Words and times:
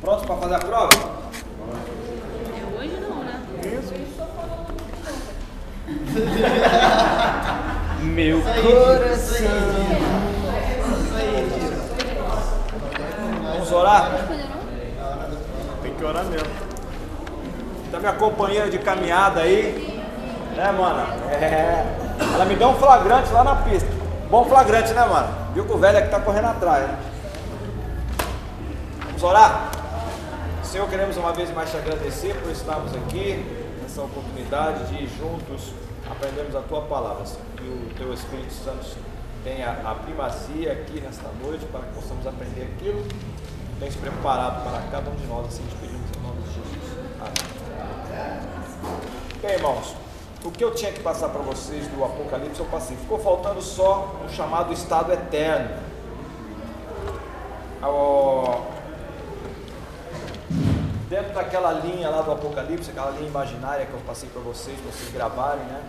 Prontos 0.00 0.26
para 0.26 0.36
fazer 0.36 0.54
a 0.54 0.58
prova? 0.60 0.90
É 2.54 2.78
hoje 2.78 2.96
não, 3.00 3.24
né? 3.24 3.40
Meu 8.02 8.40
coração. 8.40 9.48
Vamos 13.42 13.72
orar? 13.72 14.10
Tem 15.82 15.94
que 15.94 16.04
orar 16.04 16.24
mesmo. 16.26 16.48
Da 17.90 17.98
minha 17.98 18.12
companheira 18.12 18.70
de 18.70 18.78
caminhada 18.78 19.40
aí. 19.40 20.00
Né, 20.54 20.72
mano? 20.72 21.06
É. 21.32 21.84
Ela 22.34 22.44
me 22.44 22.54
deu 22.54 22.68
um 22.68 22.74
flagrante 22.76 23.32
lá 23.32 23.42
na 23.42 23.56
pista. 23.56 23.88
Bom 24.30 24.44
flagrante, 24.44 24.92
né, 24.92 25.04
mano? 25.04 25.28
Viu 25.54 25.64
que 25.64 25.72
o 25.72 25.78
velho 25.78 25.98
aqui 25.98 26.08
tá 26.08 26.20
correndo 26.20 26.46
atrás, 26.46 26.86
né? 26.86 26.98
Vamos 29.06 29.22
orar? 29.24 29.77
Senhor, 30.70 30.86
queremos 30.88 31.16
uma 31.16 31.32
vez 31.32 31.50
mais 31.54 31.70
te 31.70 31.78
agradecer 31.78 32.34
por 32.42 32.50
estarmos 32.52 32.94
aqui, 32.94 33.42
nessa 33.82 34.02
oportunidade 34.02 34.84
de 34.94 35.06
juntos 35.16 35.72
aprendermos 36.10 36.54
a 36.54 36.60
tua 36.60 36.82
palavra, 36.82 37.24
Senhor. 37.24 37.42
Que 37.56 37.62
o 37.64 37.94
teu 37.96 38.12
Espírito 38.12 38.52
Santo 38.52 38.84
tenha 39.42 39.70
a 39.84 39.94
primazia 39.94 40.72
aqui 40.72 41.00
nesta 41.00 41.28
noite 41.42 41.64
para 41.66 41.80
que 41.80 41.94
possamos 41.94 42.26
aprender 42.26 42.70
aquilo 42.76 43.02
que 43.02 43.16
tens 43.80 43.96
preparado 43.96 44.62
para 44.62 44.82
cada 44.90 45.10
um 45.10 45.14
de 45.14 45.26
nós, 45.26 45.46
assim 45.46 45.62
te 45.64 45.74
pedimos 45.76 46.06
em 46.16 46.20
nome 46.20 46.42
de 46.42 46.48
Jesus. 46.48 46.98
Amém. 47.18 48.40
Bem, 49.40 49.52
irmãos, 49.52 49.94
o 50.44 50.50
que 50.50 50.62
eu 50.62 50.74
tinha 50.74 50.92
que 50.92 51.00
passar 51.00 51.30
para 51.30 51.40
vocês 51.40 51.86
do 51.88 52.04
Apocalipse 52.04 52.60
eu 52.60 52.66
passei. 52.66 52.94
Ficou 52.96 53.18
faltando 53.18 53.62
só 53.62 54.20
o 54.22 54.28
chamado 54.28 54.72
estado 54.74 55.12
eterno. 55.12 55.76
Ao- 57.80 58.77
Dentro 61.08 61.32
daquela 61.32 61.72
linha 61.72 62.10
lá 62.10 62.20
do 62.20 62.32
Apocalipse, 62.32 62.90
aquela 62.90 63.12
linha 63.12 63.28
imaginária 63.28 63.86
que 63.86 63.94
eu 63.94 64.00
passei 64.00 64.28
para 64.28 64.42
vocês, 64.42 64.78
para 64.78 64.92
vocês 64.92 65.10
gravarem, 65.10 65.64
né? 65.64 65.82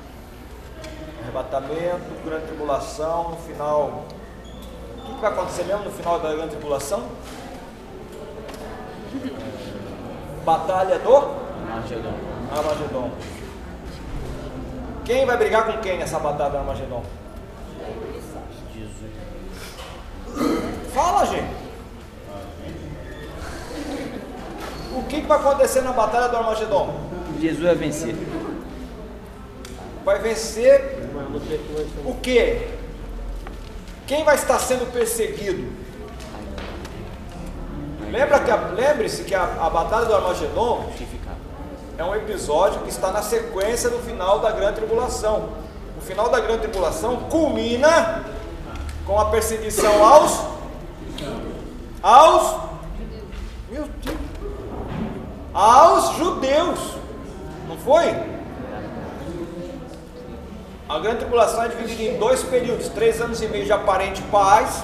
Arrebatamento, 1.24 2.24
grande 2.24 2.46
tribulação, 2.46 3.32
no 3.32 3.36
final. 3.36 4.06
O 4.98 5.02
que, 5.02 5.14
que 5.16 5.20
vai 5.20 5.32
acontecer 5.32 5.64
mesmo 5.66 5.84
no 5.84 5.92
final 5.92 6.20
da 6.22 6.34
grande 6.34 6.52
tribulação? 6.52 7.04
Batalha 10.46 10.98
do 11.00 11.16
Armagedon. 11.16 12.14
Armagedon. 12.56 13.12
Quem 15.04 15.26
vai 15.26 15.36
brigar 15.36 15.66
com 15.66 15.82
quem 15.82 15.98
nessa 15.98 16.18
batalha 16.18 16.52
do 16.52 16.58
Armagedon? 16.60 17.04
Jesus. 18.74 19.12
Fala, 20.94 21.26
gente. 21.26 21.69
O 24.96 25.04
que, 25.04 25.22
que 25.22 25.28
vai 25.28 25.38
acontecer 25.38 25.82
na 25.82 25.92
batalha 25.92 26.28
do 26.30 26.38
Armagedon? 26.38 26.94
Jesus 27.40 27.64
vai 27.64 27.76
vencer. 27.76 28.16
Vai 30.04 30.20
vencer 30.20 31.00
o 32.06 32.16
quê? 32.16 32.68
Quem 34.08 34.24
vai 34.24 34.36
estar 34.36 34.58
sendo 34.60 34.92
perseguido? 34.92 35.72
Lembra 38.10 38.40
que 38.40 38.52
Lembre-se 38.76 39.24
que 39.24 39.36
a, 39.36 39.44
a 39.44 39.70
batalha 39.70 40.06
do 40.06 40.16
Armagedon 40.16 40.90
é 41.98 42.04
um 42.04 42.16
episódio 42.16 42.82
que 42.82 42.90
está 42.90 43.12
na 43.12 43.22
sequência 43.22 43.90
do 43.90 44.00
final 44.00 44.40
da 44.40 44.52
grande 44.52 44.78
tribulação. 44.78 45.50
O 45.98 46.02
final 46.02 46.30
da 46.30 46.40
grande 46.40 46.62
tribulação 46.62 47.18
culmina 47.30 48.24
com 49.06 49.20
a 49.20 49.26
perseguição 49.26 50.04
aos 50.04 50.40
aos 52.02 52.70
meu 53.70 53.88
Deus, 54.02 54.19
aos 55.54 56.16
judeus. 56.18 56.80
Não 57.68 57.78
foi? 57.78 58.06
A 60.88 60.98
grande 61.00 61.18
tribulação 61.20 61.64
é 61.64 61.68
dividida 61.68 62.16
em 62.16 62.18
dois 62.18 62.42
períodos, 62.44 62.90
três 62.90 63.22
anos 63.22 63.42
e 63.42 63.48
meio 63.48 63.66
de 63.66 63.72
aparente 63.72 64.22
paz 64.24 64.84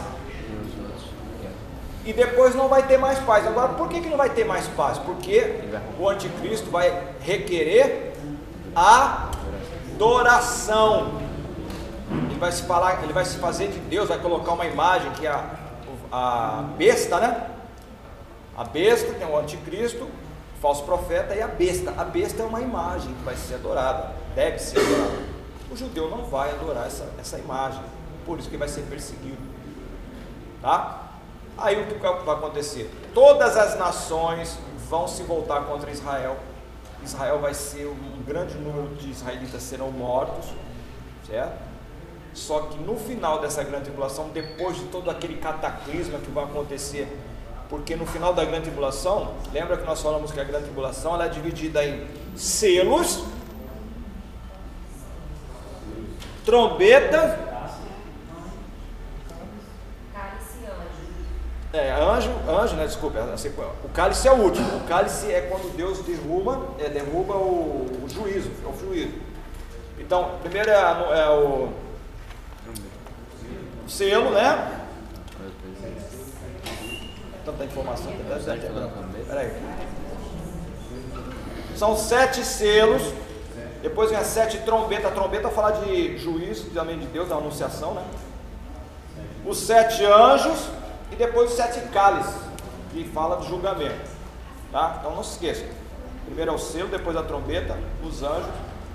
e 2.05 2.13
depois 2.13 2.53
não 2.53 2.67
vai 2.67 2.83
ter 2.83 2.97
mais 2.99 3.17
paz. 3.19 3.47
Agora, 3.47 3.69
por 3.69 3.89
que, 3.89 3.99
que 3.99 4.09
não 4.09 4.17
vai 4.17 4.29
ter 4.29 4.45
mais 4.45 4.67
paz? 4.67 4.99
Porque 4.99 5.55
o 5.99 6.07
anticristo 6.07 6.69
vai 6.69 7.15
requerer 7.19 8.13
adoração. 9.95 11.19
Ele 12.29 12.37
vai 12.39 12.51
se 12.51 12.61
falar, 12.63 13.01
ele 13.03 13.13
vai 13.13 13.25
se 13.25 13.37
fazer 13.37 13.69
de 13.69 13.79
Deus, 13.79 14.09
vai 14.09 14.19
colocar 14.19 14.51
uma 14.51 14.67
imagem 14.67 15.09
que 15.13 15.25
é 15.25 15.31
a, 15.31 15.43
a 16.11 16.65
besta, 16.77 17.19
né? 17.19 17.47
A 18.55 18.63
besta 18.63 19.11
tem 19.13 19.27
o 19.27 19.35
anticristo, 19.35 20.07
falso 20.65 20.83
profeta 20.83 21.35
e 21.35 21.41
a 21.43 21.47
besta. 21.47 21.93
A 21.95 22.03
besta 22.03 22.41
é 22.41 22.45
uma 22.47 22.59
imagem 22.59 23.13
que 23.13 23.23
vai 23.23 23.35
ser 23.35 23.53
adorada, 23.53 24.15
deve 24.33 24.57
ser 24.57 24.79
adorada. 24.79 25.23
O 25.69 25.77
judeu 25.77 26.09
não 26.09 26.25
vai 26.25 26.49
adorar 26.49 26.87
essa, 26.87 27.07
essa 27.19 27.37
imagem, 27.37 27.83
por 28.25 28.39
isso 28.39 28.49
que 28.49 28.57
vai 28.57 28.67
ser 28.67 28.81
perseguido. 28.81 29.37
Tá? 30.63 31.03
Aí 31.55 31.79
o 31.79 31.85
que 31.85 31.93
vai 31.99 32.35
acontecer? 32.35 32.89
Todas 33.13 33.55
as 33.55 33.77
nações 33.77 34.57
vão 34.89 35.07
se 35.07 35.21
voltar 35.21 35.65
contra 35.65 35.91
Israel. 35.91 36.35
Israel 37.03 37.37
vai 37.39 37.53
ser 37.53 37.85
um 37.85 38.23
grande 38.25 38.55
número 38.55 38.95
de 38.95 39.11
israelitas 39.11 39.61
serão 39.61 39.91
mortos, 39.91 40.47
certo? 41.27 41.61
Só 42.33 42.61
que 42.61 42.79
no 42.79 42.97
final 42.97 43.39
dessa 43.39 43.63
grande 43.63 43.83
tribulação, 43.83 44.29
depois 44.29 44.77
de 44.77 44.85
todo 44.85 45.11
aquele 45.11 45.37
cataclisma 45.37 46.17
que 46.17 46.31
vai 46.31 46.45
acontecer, 46.45 47.07
porque 47.69 47.95
no 47.95 48.05
final 48.05 48.33
da 48.33 48.43
grande 48.45 48.63
tribulação, 48.63 49.33
lembra 49.51 49.77
que 49.77 49.85
nós 49.85 50.01
falamos 50.01 50.31
que 50.31 50.39
a 50.39 50.43
grande 50.43 50.65
tribulação 50.65 51.15
ela 51.15 51.25
é 51.25 51.29
dividida 51.29 51.83
em 51.83 52.05
selos, 52.35 53.23
trombetas 56.45 57.37
Cálice 60.13 60.59
anjo. 60.63 61.73
É, 61.73 61.91
anjo, 61.91 62.31
anjo, 62.47 62.75
né? 62.75 62.85
Desculpa, 62.85 63.19
o 63.83 63.89
cálice 63.89 64.27
é 64.27 64.31
o 64.31 64.35
último. 64.35 64.77
O 64.77 64.87
cálice 64.87 65.31
é 65.31 65.41
quando 65.41 65.75
Deus 65.75 65.99
derruba, 65.99 66.75
é, 66.79 66.87
derruba 66.87 67.35
o, 67.35 68.03
o 68.03 68.09
juízo, 68.09 68.51
é 68.63 68.67
o 68.67 68.79
juízo. 68.79 69.13
Então, 69.97 70.35
primeiro 70.41 70.69
é, 70.69 70.75
é 70.75 71.29
o 71.29 71.69
selo, 73.87 74.31
né? 74.31 74.84
Tanta 77.45 77.63
informação. 77.63 78.11
Peraí. 79.27 79.51
São 81.75 81.95
sete 81.95 82.43
selos. 82.43 83.13
Depois 83.81 84.09
vem 84.09 84.19
as 84.19 84.27
sete 84.27 84.57
trombetas. 84.59 85.05
A 85.05 85.11
trombeta 85.11 85.49
fala 85.49 85.71
de 85.71 86.17
juízo, 86.17 86.71
também 86.71 86.97
de 86.97 87.05
Deus, 87.05 87.29
da 87.29 87.35
anunciação, 87.35 87.93
né? 87.93 88.03
Os 89.45 89.59
sete 89.59 90.03
anjos 90.03 90.69
e 91.11 91.15
depois 91.15 91.51
os 91.51 91.55
sete 91.55 91.79
cálices, 91.89 92.33
que 92.91 93.03
fala 93.09 93.35
do 93.35 93.45
julgamento. 93.45 94.09
Tá? 94.71 94.97
Então 94.99 95.15
não 95.15 95.23
se 95.23 95.33
esqueça. 95.33 95.65
Primeiro 96.25 96.51
é 96.51 96.53
o 96.55 96.57
selo, 96.57 96.89
depois 96.89 97.15
a 97.15 97.21
trombeta, 97.21 97.77
os 98.03 98.23
anjos 98.23 98.49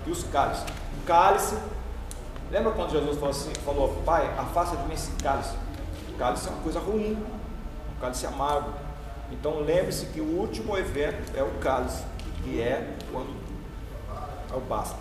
e 0.06 0.10
os 0.10 0.24
cálices. 0.24 0.64
O 1.00 1.06
cálice, 1.06 1.56
lembra 2.50 2.72
quando 2.72 2.90
Jesus 2.90 3.14
falou 3.14 3.30
assim, 3.30 3.52
falou, 3.64 4.02
pai, 4.04 4.28
afasta 4.36 4.76
de 4.76 4.82
mim 4.88 4.94
esse 4.94 5.12
cálice. 5.22 5.54
O 6.12 6.18
cálice 6.18 6.48
é 6.48 6.50
uma 6.50 6.62
coisa 6.62 6.80
ruim, 6.80 7.16
cálice 8.00 8.26
amargo. 8.26 8.72
Então 9.30 9.60
lembre-se 9.60 10.06
que 10.06 10.20
o 10.20 10.38
último 10.38 10.76
evento 10.76 11.36
é 11.36 11.42
o 11.42 11.50
cálice, 11.60 12.02
que 12.42 12.60
é 12.60 12.96
quando 13.12 13.28
é 14.52 14.56
o 14.56 14.60
basta. 14.60 14.96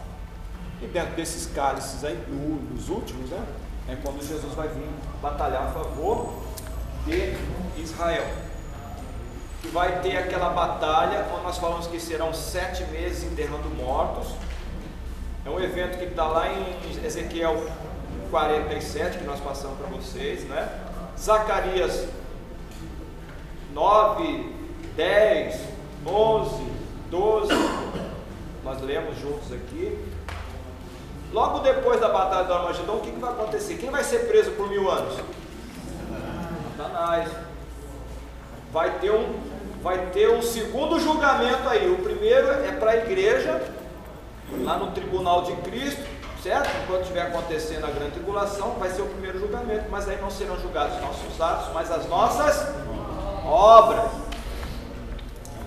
E 0.82 0.88
dentro 0.88 1.16
desses 1.16 1.48
cálices 1.48 2.04
aí, 2.04 2.16
o- 2.30 2.76
os 2.76 2.90
últimos, 2.90 3.30
né? 3.30 3.44
É 3.88 3.96
quando 3.96 4.24
Jesus 4.26 4.54
vai 4.54 4.68
vir 4.68 4.88
batalhar 5.22 5.64
a 5.64 5.72
favor 5.72 6.34
de 7.06 7.36
Israel. 7.82 8.26
Que 9.62 9.68
vai 9.70 10.00
ter 10.02 10.16
aquela 10.16 10.50
batalha, 10.50 11.26
onde 11.34 11.44
nós 11.44 11.58
falamos 11.58 11.88
que 11.88 12.00
serão 12.00 12.34
sete 12.34 12.84
meses 12.85 13.23
enterrando 13.23 13.68
mortos. 13.76 14.28
É 15.46 15.50
um 15.50 15.59
evento 15.59 15.97
que 15.97 16.06
está 16.06 16.28
lá 16.28 16.47
em 16.53 16.78
Ezequiel 17.03 17.66
47, 18.29 19.18
que 19.18 19.23
nós 19.26 19.40
passamos 19.40 19.78
para 19.78 19.88
vocês, 19.88 20.44
né? 20.47 20.70
Zacarias 21.18 22.08
9, 23.74 24.54
10, 24.96 25.62
11, 26.06 26.64
12, 27.10 27.54
nós 28.64 28.82
lemos 28.82 29.18
juntos 29.20 29.52
aqui. 29.52 29.98
Logo 31.32 31.60
depois 31.60 32.00
da 32.00 32.10
batalha 32.10 32.46
do 32.46 32.54
Armagedon, 32.54 32.94
o 32.94 33.02
que, 33.02 33.12
que 33.12 33.20
vai 33.20 33.32
acontecer? 33.32 33.76
Quem 33.76 33.92
vai 33.92 34.04
ser 34.04 34.28
preso 34.28 34.52
por 34.52 34.68
mil 34.68 34.90
anos? 34.90 35.16
Satanás. 36.76 37.30
Vai 38.72 39.00
ter 39.00 39.12
um, 39.12 39.40
vai 39.82 40.08
ter 40.08 40.30
um 40.30 40.42
segundo 40.42 41.00
julgamento 41.00 41.68
aí. 41.68 41.92
O 41.92 41.98
primeiro 41.98 42.48
é 42.50 42.72
para 42.72 42.92
a 42.92 42.98
igreja, 42.98 43.62
lá 44.64 44.78
no 44.78 44.92
tribunal 44.92 45.44
de 45.44 45.56
Cristo, 45.58 46.04
certo? 46.42 46.70
Enquanto 46.84 47.02
estiver 47.02 47.24
acontecendo 47.24 47.86
a 47.86 47.90
grande 47.90 48.12
tribulação, 48.12 48.72
vai 48.80 48.90
ser 48.90 49.02
o 49.02 49.08
primeiro 49.08 49.40
julgamento, 49.40 49.86
mas 49.90 50.08
aí 50.08 50.20
não 50.22 50.32
serão 50.32 50.60
julgados 50.60 50.96
os 50.96 51.02
nossos 51.02 51.42
atos, 51.42 51.74
mas 51.74 51.92
as 51.92 52.08
nossas 52.08 52.68
obras. 53.49 54.11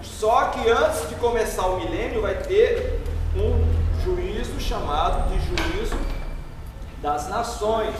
Só 0.03 0.45
que 0.47 0.71
antes 0.71 1.09
de 1.09 1.17
começar 1.17 1.67
o 1.67 1.81
milênio 1.81 2.23
vai 2.23 2.37
ter 2.37 3.03
um 3.35 4.03
juízo 4.05 4.61
chamado 4.61 5.29
de 5.31 5.39
juízo 5.41 5.97
das 7.01 7.29
nações, 7.29 7.95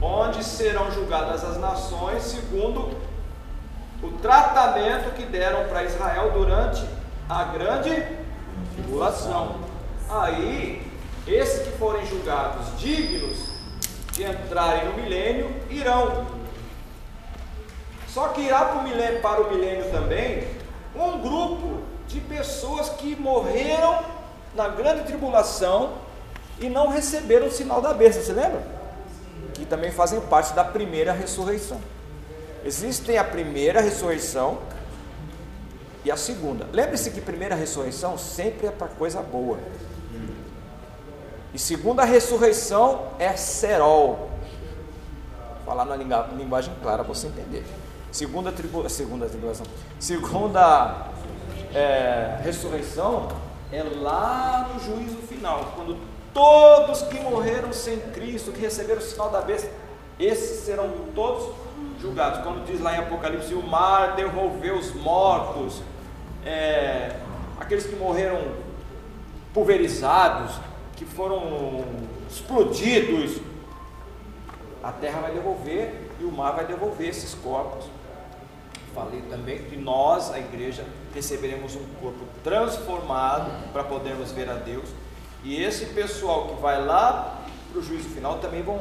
onde 0.00 0.44
serão 0.44 0.90
julgadas 0.92 1.44
as 1.44 1.58
nações 1.58 2.22
segundo 2.22 2.96
o 4.02 4.10
tratamento 4.22 5.14
que 5.14 5.24
deram 5.24 5.64
para 5.68 5.84
Israel 5.84 6.30
durante 6.32 6.84
a 7.28 7.44
grande 7.44 8.06
tribulação. 8.74 9.56
Aí, 10.08 10.86
esses 11.26 11.66
que 11.66 11.78
forem 11.78 12.06
julgados 12.06 12.78
dignos 12.78 13.48
de 14.12 14.24
entrarem 14.24 14.86
no 14.86 14.94
milênio 14.94 15.50
irão. 15.70 16.43
Só 18.14 18.28
que 18.28 18.42
irá 18.42 18.64
para 18.66 18.78
o 18.78 18.84
milênio, 18.84 19.20
para 19.20 19.42
o 19.42 19.50
milênio 19.50 19.90
também 19.90 20.46
um 20.94 21.20
grupo 21.20 21.80
de 22.06 22.20
pessoas 22.20 22.88
que 22.90 23.16
morreram 23.16 24.04
na 24.54 24.68
grande 24.68 25.02
tribulação 25.02 25.94
e 26.60 26.68
não 26.68 26.86
receberam 26.86 27.48
o 27.48 27.50
sinal 27.50 27.82
da 27.82 27.92
besta, 27.92 28.22
você 28.22 28.32
lembra? 28.32 28.62
Que 29.52 29.66
também 29.66 29.90
fazem 29.90 30.20
parte 30.20 30.54
da 30.54 30.62
primeira 30.62 31.12
ressurreição. 31.12 31.80
Existe 32.64 33.16
a 33.16 33.24
primeira 33.24 33.80
ressurreição 33.80 34.58
e 36.04 36.10
a 36.12 36.16
segunda. 36.16 36.68
Lembre-se 36.72 37.10
que 37.10 37.20
primeira 37.20 37.56
ressurreição 37.56 38.16
sempre 38.16 38.68
é 38.68 38.70
para 38.70 38.86
coisa 38.86 39.20
boa. 39.22 39.58
E 41.52 41.58
segunda 41.58 42.04
ressurreição 42.04 43.08
é 43.18 43.34
serol. 43.36 44.30
Falar 45.66 45.84
na 45.84 45.96
linguagem 45.96 46.72
clara 46.80 47.02
para 47.02 47.12
você 47.12 47.26
entender. 47.26 47.64
Segunda 48.14 48.52
tribulação, 48.52 48.96
segunda 48.96 49.26
tribulação, 49.26 49.66
segunda 49.98 51.08
é, 51.74 52.38
ressurreição 52.44 53.26
é 53.72 53.82
lá 53.82 54.70
no 54.72 54.78
juízo 54.78 55.16
final, 55.26 55.72
quando 55.74 55.96
todos 56.32 57.02
que 57.02 57.18
morreram 57.18 57.72
sem 57.72 57.98
Cristo, 57.98 58.52
que 58.52 58.60
receberam 58.60 59.00
o 59.00 59.04
sinal 59.04 59.30
da 59.30 59.40
besta, 59.40 59.68
esses 60.16 60.60
serão 60.60 60.92
todos 61.12 61.52
julgados. 62.00 62.40
Quando 62.44 62.64
diz 62.64 62.80
lá 62.80 62.94
em 62.94 62.98
Apocalipse, 62.98 63.52
o 63.52 63.66
mar 63.66 64.14
devolveu 64.14 64.78
os 64.78 64.94
mortos, 64.94 65.82
é, 66.46 67.16
aqueles 67.58 67.84
que 67.84 67.96
morreram 67.96 68.38
pulverizados, 69.52 70.54
que 70.94 71.04
foram 71.04 71.82
explodidos, 72.30 73.40
a 74.84 74.92
terra 74.92 75.18
vai 75.18 75.32
devolver 75.32 76.12
e 76.20 76.24
o 76.24 76.30
mar 76.30 76.52
vai 76.52 76.64
devolver 76.64 77.08
esses 77.08 77.34
corpos. 77.34 77.86
Falei 78.94 79.22
também 79.22 79.58
que 79.64 79.76
nós, 79.76 80.32
a 80.32 80.38
igreja, 80.38 80.84
receberemos 81.12 81.74
um 81.74 81.84
corpo 82.00 82.24
transformado 82.44 83.50
para 83.72 83.82
podermos 83.82 84.30
ver 84.30 84.48
a 84.48 84.54
Deus. 84.54 84.88
E 85.42 85.60
esse 85.60 85.86
pessoal 85.86 86.48
que 86.48 86.62
vai 86.62 86.84
lá 86.84 87.42
para 87.70 87.80
o 87.80 87.82
juízo 87.82 88.08
final 88.10 88.38
também 88.38 88.62
vão 88.62 88.80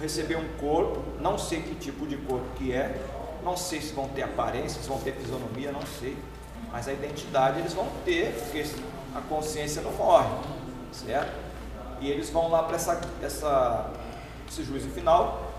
receber 0.00 0.36
um 0.36 0.48
corpo, 0.58 1.00
não 1.20 1.38
sei 1.38 1.62
que 1.62 1.74
tipo 1.76 2.04
de 2.06 2.16
corpo 2.16 2.44
que 2.56 2.72
é, 2.72 3.00
não 3.44 3.56
sei 3.56 3.80
se 3.80 3.92
vão 3.92 4.08
ter 4.08 4.22
aparência, 4.22 4.82
se 4.82 4.88
vão 4.88 4.98
ter 4.98 5.12
fisionomia, 5.12 5.70
não 5.70 5.82
sei, 6.00 6.16
mas 6.72 6.88
a 6.88 6.92
identidade 6.92 7.60
eles 7.60 7.72
vão 7.72 7.86
ter, 8.04 8.34
porque 8.34 8.66
a 9.14 9.20
consciência 9.20 9.82
não 9.82 9.92
morre, 9.92 10.28
certo? 10.92 11.32
E 12.00 12.10
eles 12.10 12.28
vão 12.28 12.50
lá 12.50 12.64
para 12.64 12.74
essa, 12.74 13.00
essa, 13.22 13.90
esse 14.48 14.64
juízo 14.64 14.88
final 14.88 15.52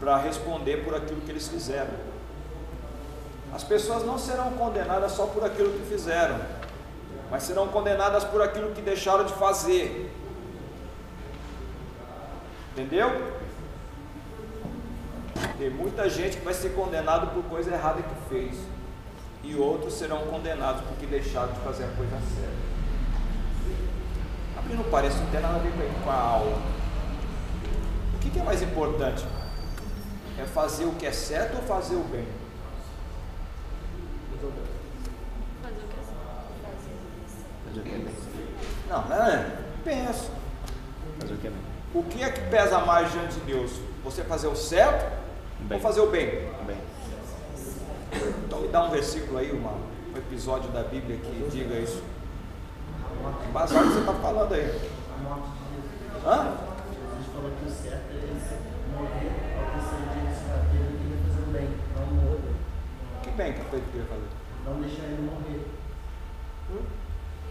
para 0.00 0.16
responder 0.18 0.78
por 0.84 0.94
aquilo 0.94 1.20
que 1.20 1.30
eles 1.30 1.46
fizeram. 1.46 2.09
As 3.52 3.64
pessoas 3.64 4.04
não 4.04 4.18
serão 4.18 4.52
condenadas 4.52 5.12
só 5.12 5.26
por 5.26 5.44
aquilo 5.44 5.72
que 5.72 5.86
fizeram, 5.86 6.38
mas 7.30 7.42
serão 7.42 7.68
condenadas 7.68 8.24
por 8.24 8.40
aquilo 8.42 8.72
que 8.72 8.80
deixaram 8.80 9.24
de 9.24 9.32
fazer. 9.34 10.14
Entendeu? 12.72 13.40
Tem 15.58 15.68
muita 15.68 16.08
gente 16.08 16.38
que 16.38 16.44
vai 16.44 16.54
ser 16.54 16.70
condenado 16.70 17.34
por 17.34 17.42
coisa 17.44 17.72
errada 17.72 18.02
que 18.02 18.28
fez. 18.28 18.56
E 19.42 19.54
outros 19.54 19.94
serão 19.94 20.18
condenados 20.26 20.82
porque 20.82 21.06
deixaram 21.06 21.52
de 21.52 21.60
fazer 21.60 21.84
a 21.84 21.88
coisa 21.88 22.16
certa. 22.34 22.70
Não 24.74 24.84
parece, 24.84 25.18
não 25.18 25.26
tem 25.30 25.40
nada 25.40 25.56
a 25.56 25.58
ver 25.58 25.72
com 26.04 26.10
a 26.10 26.14
aula. 26.14 26.58
O 28.14 28.18
que 28.18 28.38
é 28.38 28.42
mais 28.42 28.62
importante? 28.62 29.24
É 30.38 30.44
fazer 30.44 30.84
o 30.84 30.92
que 30.92 31.06
é 31.06 31.12
certo 31.12 31.56
ou 31.56 31.62
fazer 31.62 31.96
o 31.96 32.04
bem? 32.04 32.39
Fazer 34.40 35.76
o 35.76 35.88
que 35.88 35.94
é 35.94 36.02
Fazer 37.66 37.80
o 37.80 37.82
que 37.82 37.88
é 37.90 37.98
bem. 37.98 38.14
Não, 38.88 39.08
não 39.08 39.26
é? 39.26 39.56
Pensa. 39.84 40.30
Fazer 41.20 41.34
o 41.34 41.36
que 41.36 41.46
é 41.46 41.50
bem. 41.50 41.60
O 41.92 42.02
que 42.04 42.22
é 42.22 42.30
que 42.30 42.40
pesa 42.48 42.78
mais 42.78 43.12
diante 43.12 43.34
de 43.34 43.40
Deus? 43.40 43.72
Você 44.04 44.22
fazer 44.24 44.46
o 44.46 44.56
certo 44.56 45.10
Bem. 45.60 45.76
ou 45.76 45.82
fazer 45.82 46.00
o 46.00 46.06
bem? 46.06 46.48
Bem. 46.66 46.78
Então 48.46 48.60
me 48.60 48.68
dá 48.68 48.84
um 48.84 48.90
versículo 48.90 49.38
aí, 49.38 49.52
uma, 49.52 49.72
um 49.72 50.16
episódio 50.16 50.70
da 50.70 50.82
Bíblia 50.82 51.16
que 51.18 51.48
diga 51.50 51.74
isso. 51.78 52.02
Embasado 53.48 53.88
que 53.88 53.92
você 53.92 54.00
está 54.00 54.14
falando 54.14 54.54
aí. 54.54 54.64
A 54.64 55.22
morte 55.22 55.48
de 55.50 56.14
Jesus. 56.14 56.26
Hã? 56.26 56.56
Jesus 56.88 57.26
falou 57.34 57.50
que 57.50 57.66
o 57.66 57.70
certo 57.70 58.10
é 58.10 58.20
morrer 58.96 59.32
ao 59.58 59.64
conseguir 59.74 60.30
esse 60.30 60.44
cabelo 60.44 60.90
e 60.90 61.04
ele 61.04 61.18
fazer 61.28 61.42
o 61.42 61.52
bem, 61.52 61.68
não 61.96 62.06
morrer. 62.14 62.54
Que 63.22 63.29
bem 63.40 63.54
que 63.54 63.64
foi 63.70 63.80
que 63.80 63.96
eu 63.96 64.02
ia 64.02 64.06
fazer. 64.06 64.28
Não 64.66 64.80
deixar 64.82 65.04
ele 65.04 65.22
morrer. 65.22 65.66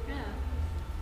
É. 0.08 0.26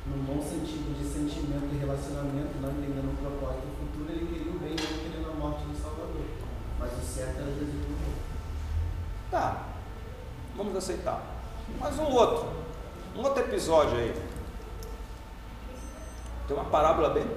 No 0.07 0.23
bom 0.23 0.41
sentido 0.41 0.97
de 0.97 1.03
sentimento 1.03 1.67
e 1.73 1.77
relacionamento, 1.77 2.57
não 2.61 2.71
entendendo 2.71 3.11
o 3.11 3.17
propósito 3.17 3.67
futuro, 3.77 4.09
ele 4.09 4.25
queria 4.25 4.53
o 4.53 4.59
bem, 4.59 4.69
não 4.69 4.99
querendo 4.99 5.29
a 5.29 5.35
morte 5.35 5.65
do 5.65 5.75
Salvador. 5.75 6.23
Mas 6.79 6.93
o 6.93 7.01
certo 7.01 7.41
era 7.41 7.51
Jesus 7.51 7.75
morrer. 7.75 8.15
Tá, 9.29 9.65
vamos 10.55 10.75
aceitar. 10.77 11.21
Mas 11.77 11.99
um 11.99 12.05
outro, 12.05 12.49
um 13.13 13.23
outro 13.23 13.43
episódio 13.43 13.97
aí. 13.97 14.15
Tem 16.47 16.55
uma 16.55 16.69
parábola 16.69 17.09
bem 17.09 17.27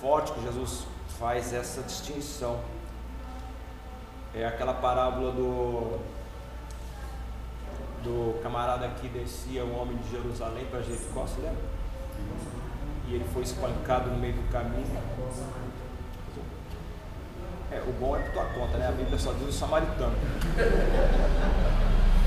forte 0.00 0.30
que 0.30 0.42
Jesus 0.42 0.86
faz 1.18 1.52
essa 1.52 1.82
distinção. 1.82 2.60
É 4.32 4.46
aquela 4.46 4.74
parábola 4.74 5.32
do 5.32 5.98
do 8.02 8.40
camarada 8.42 8.88
que 9.00 9.08
descia, 9.08 9.64
um 9.64 9.80
homem 9.80 9.96
de 9.98 10.10
Jerusalém 10.10 10.64
para 10.70 10.80
Jericó, 10.82 11.22
você 11.22 11.40
lembra? 11.40 11.62
E 13.08 13.14
ele 13.14 13.24
foi 13.32 13.42
espancado 13.42 14.10
no 14.10 14.18
meio 14.18 14.34
do 14.34 14.52
caminho. 14.52 14.86
É, 17.70 17.80
o 17.86 17.92
bom 17.92 18.16
é 18.16 18.20
por 18.20 18.32
tua 18.32 18.44
conta, 18.46 18.78
né? 18.78 18.88
A 18.88 18.92
Bíblia 18.92 19.18
só 19.18 19.32
diz 19.32 19.48
o 19.48 19.52
samaritano. 19.52 20.14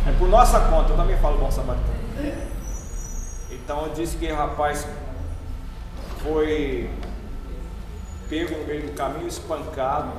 É 0.05 0.11
por 0.19 0.27
nossa 0.27 0.59
conta, 0.69 0.91
eu 0.91 0.97
também 0.97 1.17
falo 1.17 1.37
bom 1.37 1.49
samaritano. 1.49 1.93
Então 3.49 3.89
disse 3.95 4.17
que 4.17 4.31
o 4.31 4.35
rapaz 4.35 4.87
foi 6.21 6.89
pego 8.29 8.57
no 8.57 8.65
meio 8.65 8.87
do 8.87 8.93
caminho, 8.93 9.27
espancado. 9.27 10.11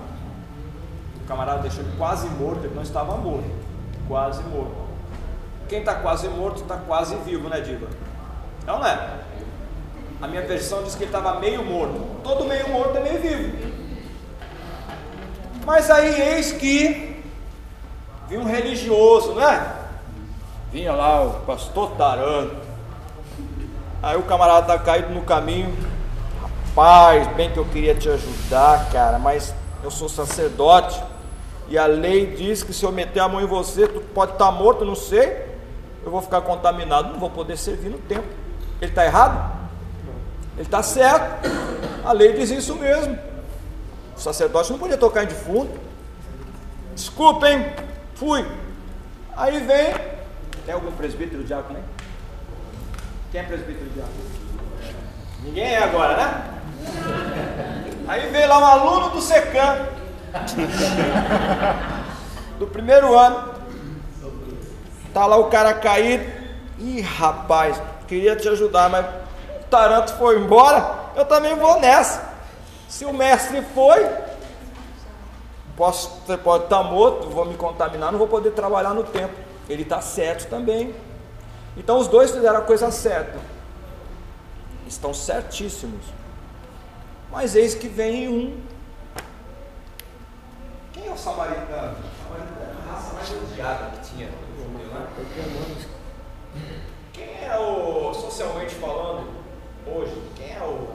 O 1.23 1.27
camarada 1.27 1.63
deixou 1.63 1.83
ele 1.83 1.97
quase 1.97 2.29
morto, 2.29 2.65
ele 2.65 2.75
não 2.75 2.83
estava 2.83 3.17
morto, 3.17 3.51
quase 4.09 4.43
morto. 4.45 4.84
Quem 5.75 5.81
está 5.81 5.97
quase 5.97 6.29
morto 6.29 6.63
está 6.63 6.77
quase 6.77 7.17
vivo, 7.27 7.49
né, 7.49 7.61
Diva? 7.61 7.89
Não, 8.65 8.79
não 8.79 8.87
é? 8.87 9.19
A 10.23 10.29
minha 10.29 10.43
versão 10.43 10.85
diz 10.85 10.95
que 10.95 11.03
ele 11.03 11.09
estava 11.09 11.41
meio 11.41 11.65
morto. 11.65 12.01
Todo 12.23 12.45
meio 12.45 12.69
morto 12.69 12.97
é 12.97 13.01
meio 13.01 13.21
vivo. 13.21 13.73
Mas 15.67 15.91
aí 15.91 16.37
eis 16.37 16.53
que 16.53 17.21
vinha 18.29 18.41
um 18.41 18.45
religioso, 18.45 19.33
né? 19.33 19.75
Vinha 20.71 20.93
lá 20.93 21.25
o 21.25 21.41
pastor 21.41 21.91
Taranto. 21.97 22.55
Aí 24.01 24.17
o 24.17 24.23
camarada 24.23 24.69
tá 24.69 24.79
caído 24.79 25.13
no 25.13 25.23
caminho. 25.23 25.77
Rapaz, 26.69 27.27
bem 27.35 27.51
que 27.51 27.59
eu 27.59 27.65
queria 27.65 27.97
te 27.97 28.09
ajudar, 28.09 28.91
cara, 28.93 29.19
mas 29.19 29.53
eu 29.83 29.91
sou 29.91 30.09
sacerdote. 30.09 31.03
E 31.67 31.77
a 31.77 31.87
lei 31.87 32.27
diz 32.27 32.63
que 32.63 32.73
se 32.73 32.85
eu 32.85 32.93
meter 32.93 33.19
a 33.19 33.29
mão 33.29 33.41
em 33.41 33.47
você, 33.47 33.89
tu 33.89 34.01
pode 34.01 34.35
estar 34.35 34.53
morto, 34.53 34.85
não 34.85 34.95
sei. 34.95 35.53
Eu 36.05 36.11
vou 36.11 36.21
ficar 36.21 36.43
contaminado, 36.43 37.13
não 37.13 37.19
vou 37.19 37.31
poder 37.31 37.57
servir 37.57 37.89
no 37.89 37.99
tempo. 37.99 38.27
Ele 38.81 38.91
está 38.91 39.05
errado? 39.05 39.53
Ele 40.55 40.63
está 40.63 40.83
certo. 40.83 41.49
A 42.05 42.13
lei 42.13 42.35
diz 42.35 42.51
isso 42.51 42.77
mesmo. 42.77 43.19
O 44.17 44.21
sacerdote 44.21 44.71
não 44.71 44.79
podia 44.79 44.99
tocar 44.99 45.25
em 45.25 45.29
defunto. 45.29 45.81
Desculpem, 46.95 47.73
fui. 48.15 48.47
Aí 49.37 49.59
vem. 49.61 49.95
Tem 50.65 50.75
algum 50.75 50.93
presbítero 50.93 51.43
diácono 51.43 51.79
aí? 51.79 51.85
Quem 53.33 53.41
é 53.41 53.45
presbítero 53.45 53.91
diácono? 53.91 54.25
Ninguém 55.43 55.75
é 55.75 55.83
agora, 55.83 56.17
né? 56.17 56.45
Aí 58.07 58.31
veio 58.31 58.49
lá 58.49 58.59
um 58.59 58.65
aluno 58.65 59.11
do 59.11 59.21
SECAM. 59.21 59.89
do 62.59 62.67
primeiro 62.67 63.19
ano. 63.19 63.54
Tá 65.15 65.27
lá 65.27 65.37
o 65.37 65.45
cara 65.45 65.73
caído. 65.73 66.25
Ih, 66.77 67.01
rapaz, 67.01 67.81
queria 68.09 68.35
te 68.35 68.49
ajudar, 68.49 68.91
mas 68.91 69.07
o 69.61 69.65
taranto 69.71 70.13
foi 70.15 70.41
embora, 70.41 71.13
eu 71.15 71.25
também 71.25 71.55
vou 71.55 71.81
nessa. 71.81 72.35
Se 72.89 73.05
o 73.05 73.13
mestre 73.13 73.63
foi, 73.75 74.11
posso, 75.77 76.21
você 76.27 76.37
pode 76.37 76.65
estar 76.65 76.83
morto, 76.83 77.31
vou 77.31 77.45
me 77.45 77.57
contaminar, 77.57 78.11
não 78.11 78.19
vou 78.19 78.27
poder 78.27 78.51
trabalhar 78.51 78.93
no 78.93 79.05
tempo. 79.05 79.35
Ele 79.69 79.83
está 79.83 80.01
certo 80.01 80.49
também. 80.51 80.93
Então 81.77 81.99
os 81.99 82.09
dois 82.09 82.33
fizeram 82.33 82.59
a 82.59 82.63
coisa 82.63 82.91
certa. 82.91 83.39
Estão 84.85 85.15
certíssimos. 85.15 86.05
Mas 87.31 87.55
eis 87.55 87.75
que 87.75 87.87
vem 87.87 88.29
um. 88.29 88.61
Quem 90.93 91.07
é 91.07 91.13
o 91.13 91.17
samaritano? 91.17 91.97
O 91.99 92.25
samaritano 92.25 92.61
era 92.61 92.91
a 92.91 92.93
raça 92.93 93.15
mais 93.15 93.31
odiada 93.31 93.91
que 93.93 94.11
tinha 94.11 94.29
né? 94.95 95.07
Quem 97.13 97.45
é 97.45 97.59
o, 97.59 98.15
socialmente 98.15 98.75
falando, 98.77 99.27
hoje, 99.87 100.15
quem 100.37 100.53
é 100.53 100.63
o, 100.63 100.89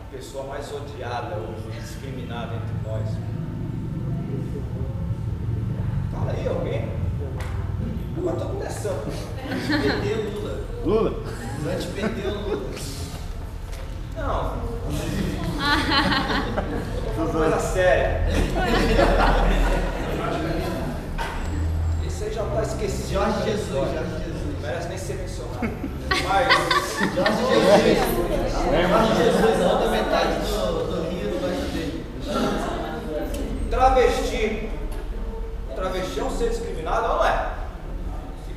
a 0.00 0.16
pessoa 0.16 0.44
mais 0.44 0.72
odiada 0.72 1.36
hoje, 1.36 1.80
discriminada 1.80 2.54
entre 2.56 2.90
nós? 2.90 3.08
Fala 6.12 6.32
aí, 6.32 6.48
alguém? 6.48 6.98
Agora 8.18 8.36
todo 8.36 8.54
mundo 8.54 8.64
é 8.64 8.70
santo. 8.70 9.08
Lula. 10.34 10.64
Lula. 10.84 11.12
Antes 11.72 11.86
perdeu 11.86 12.30
Lula. 12.34 12.70
Não. 14.16 14.54
Eu 17.06 17.26
tô 17.26 17.32
falando 17.32 17.50
coisa 17.52 17.60
séria. 17.60 18.26
Esse 22.06 22.24
aí 22.24 22.32
já 22.32 22.42
está 22.42 22.62
esquecido. 22.62 23.12
Jorge 23.12 23.38
da 23.38 23.44
Jesus, 23.44 23.66
história. 23.66 23.92
Jorge 23.92 24.24
Jesus. 24.24 24.54
Não 24.54 24.60
merece 24.60 24.88
nem 24.88 24.98
ser 24.98 25.14
mencionado. 25.14 25.60
Mas, 26.10 26.48
Jorge 27.14 27.42
Jesus. 27.54 28.52
Jorge 28.52 29.14
Jesus 29.22 29.56
anda 29.60 29.90
metade 29.90 30.34
do, 30.40 30.86
do 30.90 31.10
Rio 31.10 31.30
do 31.30 31.40
gosta 31.40 31.66
dele. 31.72 32.04
travesti. 33.70 34.70
Travesti 35.76 36.18
é 36.18 36.24
um 36.24 36.30
ser 36.30 36.50
discriminado, 36.50 37.06
não 37.06 37.24
é? 37.24 37.58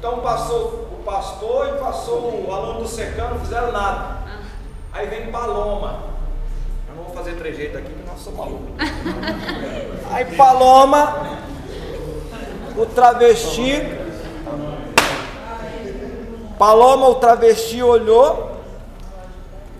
Então 0.01 0.19
passou 0.21 0.89
o 0.99 1.03
pastor 1.05 1.75
e 1.75 1.79
passou 1.79 2.47
o 2.47 2.51
aluno 2.51 2.81
do 2.81 2.87
secano, 2.87 3.35
não 3.35 3.41
fizeram 3.41 3.71
nada. 3.71 4.17
Aí 4.91 5.05
vem 5.05 5.31
Paloma. 5.31 6.05
Eu 6.89 6.95
não 6.95 7.03
vou 7.03 7.13
fazer 7.13 7.33
trejeito 7.33 7.77
aqui, 7.77 7.93
que 7.93 8.09
nós 8.09 8.19
somos 8.19 8.39
malucos. 8.39 8.71
Aí 10.09 10.25
Paloma, 10.81 11.13
o 12.75 12.85
travesti. 12.87 13.83
Paloma, 16.57 17.07
o 17.09 17.15
travesti, 17.15 17.83
olhou, 17.83 18.57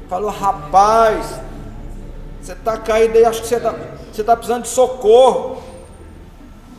falou: 0.07 0.29
Rapaz, 0.29 1.39
você 2.39 2.53
está 2.53 2.77
caído 2.77 3.17
aí, 3.17 3.25
acho 3.25 3.41
que 3.41 3.47
você 3.47 3.55
está 3.55 3.73
você 4.11 4.23
tá 4.23 4.35
precisando 4.35 4.63
de 4.63 4.69
socorro. 4.69 5.63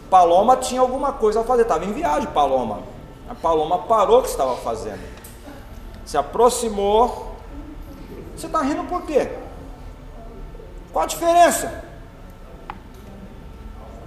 Paloma 0.09 0.57
tinha 0.57 0.81
alguma 0.81 1.13
coisa 1.13 1.41
a 1.41 1.45
fazer, 1.45 1.63
estava 1.63 1.85
em 1.85 1.93
viagem, 1.93 2.29
Paloma. 2.29 2.81
A 3.29 3.35
Paloma 3.35 3.79
parou 3.79 4.21
o 4.21 4.23
que 4.23 4.29
estava 4.29 4.55
fazendo, 4.57 5.01
se 6.05 6.17
aproximou. 6.17 7.35
Você 8.37 8.47
está 8.47 8.63
rindo 8.63 8.85
por 8.85 9.03
quê? 9.03 9.33
Qual 10.93 11.03
a 11.03 11.09
diferença? 11.09 11.92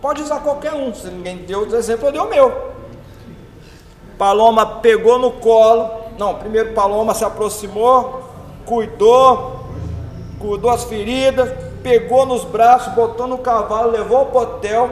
Pode 0.05 0.21
usar 0.21 0.41
qualquer 0.41 0.71
um, 0.71 0.93
se 0.93 1.07
ninguém 1.07 1.37
deu 1.37 1.61
o 1.61 1.75
exemplo, 1.75 2.07
eu 2.07 2.11
dei 2.11 2.21
o 2.21 2.29
meu. 2.29 2.73
Paloma 4.19 4.63
pegou 4.79 5.17
no 5.17 5.31
colo, 5.31 5.89
não, 6.15 6.35
primeiro 6.35 6.75
Paloma 6.75 7.15
se 7.15 7.25
aproximou, 7.25 8.21
cuidou, 8.67 9.65
cuidou 10.39 10.69
as 10.69 10.83
feridas, 10.83 11.51
pegou 11.81 12.23
nos 12.23 12.43
braços, 12.43 12.93
botou 12.93 13.25
no 13.25 13.39
cavalo, 13.39 13.89
levou 13.89 14.27
para 14.27 14.37
o 14.37 14.43
hotel, 14.43 14.91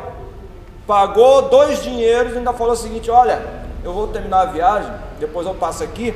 pagou 0.88 1.44
dois 1.44 1.84
dinheiros 1.84 2.34
e 2.34 2.40
ainda 2.40 2.52
falou 2.52 2.74
o 2.74 2.76
seguinte: 2.76 3.12
Olha, 3.12 3.40
eu 3.84 3.94
vou 3.94 4.08
terminar 4.08 4.42
a 4.42 4.46
viagem, 4.46 4.92
depois 5.20 5.46
eu 5.46 5.54
passo 5.54 5.84
aqui. 5.84 6.12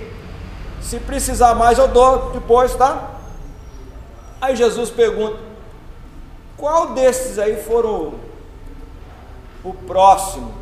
Se 0.81 0.99
precisar 1.01 1.53
mais, 1.53 1.77
eu 1.77 1.87
dou 1.87 2.31
depois, 2.31 2.73
tá? 2.73 3.11
Aí 4.41 4.55
Jesus 4.55 4.89
pergunta: 4.89 5.37
Qual 6.57 6.95
desses 6.95 7.37
aí 7.37 7.57
foram 7.57 8.25
o 9.69 9.73
próximo? 9.73 10.53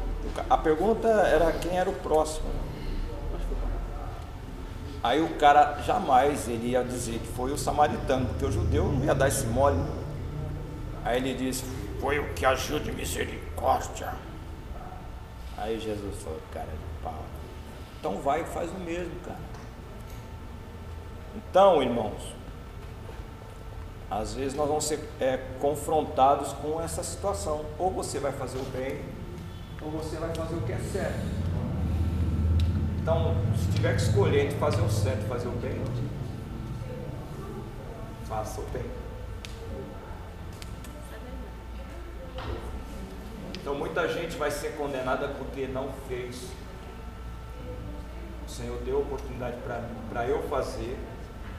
A 0.49 0.57
pergunta 0.57 1.07
era 1.07 1.51
quem 1.53 1.77
era 1.77 1.89
o 1.89 1.93
próximo. 1.93 2.49
Aí 5.03 5.21
o 5.21 5.35
cara 5.35 5.81
jamais 5.83 6.47
ele 6.47 6.69
ia 6.69 6.83
dizer 6.83 7.19
que 7.19 7.27
foi 7.27 7.51
o 7.51 7.57
samaritano, 7.57 8.25
porque 8.25 8.45
o 8.45 8.51
judeu 8.51 8.85
não 8.85 9.05
ia 9.05 9.13
dar 9.13 9.27
esse 9.27 9.45
mole. 9.45 9.79
Aí 11.03 11.17
ele 11.17 11.35
disse: 11.35 11.63
Foi 12.01 12.17
o 12.17 12.33
que 12.33 12.43
agiu 12.43 12.79
de 12.79 12.91
misericórdia. 12.91 14.13
Aí 15.55 15.79
Jesus 15.79 16.23
falou: 16.23 16.39
Cara 16.51 16.65
de 16.65 17.03
pau. 17.03 17.23
Então 17.99 18.17
vai 18.17 18.41
e 18.41 18.45
faz 18.45 18.71
o 18.71 18.79
mesmo, 18.79 19.13
cara. 19.23 19.37
Então, 21.35 21.83
irmãos, 21.83 22.33
às 24.15 24.33
vezes 24.33 24.53
nós 24.55 24.67
vamos 24.67 24.85
ser 24.85 24.99
é, 25.19 25.37
confrontados 25.59 26.53
com 26.53 26.81
essa 26.81 27.03
situação. 27.03 27.65
Ou 27.77 27.91
você 27.91 28.17
vai 28.17 28.31
fazer 28.31 28.57
o 28.57 28.63
bem, 28.65 29.01
ou 29.81 29.91
você 29.91 30.15
vai 30.15 30.33
fazer 30.33 30.55
o 30.55 30.61
que 30.61 30.71
é 30.71 30.79
certo. 30.79 31.19
Então, 33.01 33.35
se 33.57 33.73
tiver 33.73 33.93
que 33.95 34.01
escolher 34.01 34.45
entre 34.45 34.57
fazer 34.57 34.81
o 34.81 34.89
certo 34.89 35.25
e 35.25 35.27
fazer 35.27 35.47
o 35.49 35.51
bem, 35.51 35.81
faça 38.23 38.61
o 38.61 38.65
bem. 38.67 38.85
Então, 43.59 43.75
muita 43.75 44.07
gente 44.07 44.37
vai 44.37 44.49
ser 44.49 44.77
condenada 44.77 45.27
porque 45.27 45.67
não 45.67 45.89
fez. 46.07 46.51
O 48.47 48.49
Senhor 48.49 48.79
deu 48.85 49.01
oportunidade 49.01 49.57
para 50.09 50.25
eu 50.25 50.41
fazer 50.43 50.97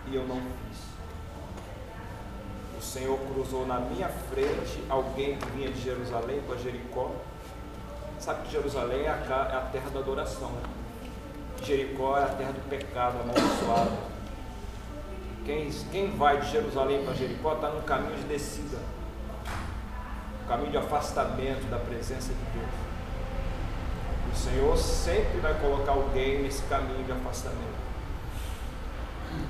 e 0.08 0.14
eu 0.14 0.26
não 0.26 0.36
fiz. 0.36 0.95
Senhor 2.86 3.18
cruzou 3.18 3.66
na 3.66 3.80
minha 3.80 4.08
frente 4.08 4.82
alguém 4.88 5.36
que 5.36 5.50
vinha 5.50 5.70
de 5.70 5.80
Jerusalém 5.80 6.40
para 6.46 6.56
Jericó. 6.56 7.10
Sabe 8.18 8.46
que 8.46 8.52
Jerusalém 8.52 9.00
é 9.00 9.06
é 9.06 9.08
a 9.10 9.68
terra 9.72 9.90
da 9.90 10.00
adoração. 10.00 10.50
Né? 10.50 10.62
Jericó 11.62 12.16
é 12.16 12.22
a 12.22 12.28
terra 12.28 12.52
do 12.52 12.68
pecado 12.68 13.18
amaldiçoado. 13.20 13.96
Quem, 15.44 15.70
quem 15.90 16.16
vai 16.16 16.40
de 16.40 16.50
Jerusalém 16.50 17.04
para 17.04 17.14
Jericó 17.14 17.54
está 17.54 17.68
no 17.68 17.82
caminho 17.82 18.16
de 18.16 18.24
descida 18.24 18.78
um 20.44 20.48
caminho 20.48 20.70
de 20.70 20.76
afastamento 20.76 21.68
da 21.68 21.78
presença 21.78 22.32
de 22.32 22.58
Deus. 22.58 22.70
O 24.32 24.36
Senhor 24.36 24.76
sempre 24.76 25.40
vai 25.40 25.54
colocar 25.54 25.92
alguém 25.92 26.42
nesse 26.42 26.62
caminho 26.62 27.04
de 27.04 27.10
afastamento. 27.10 27.86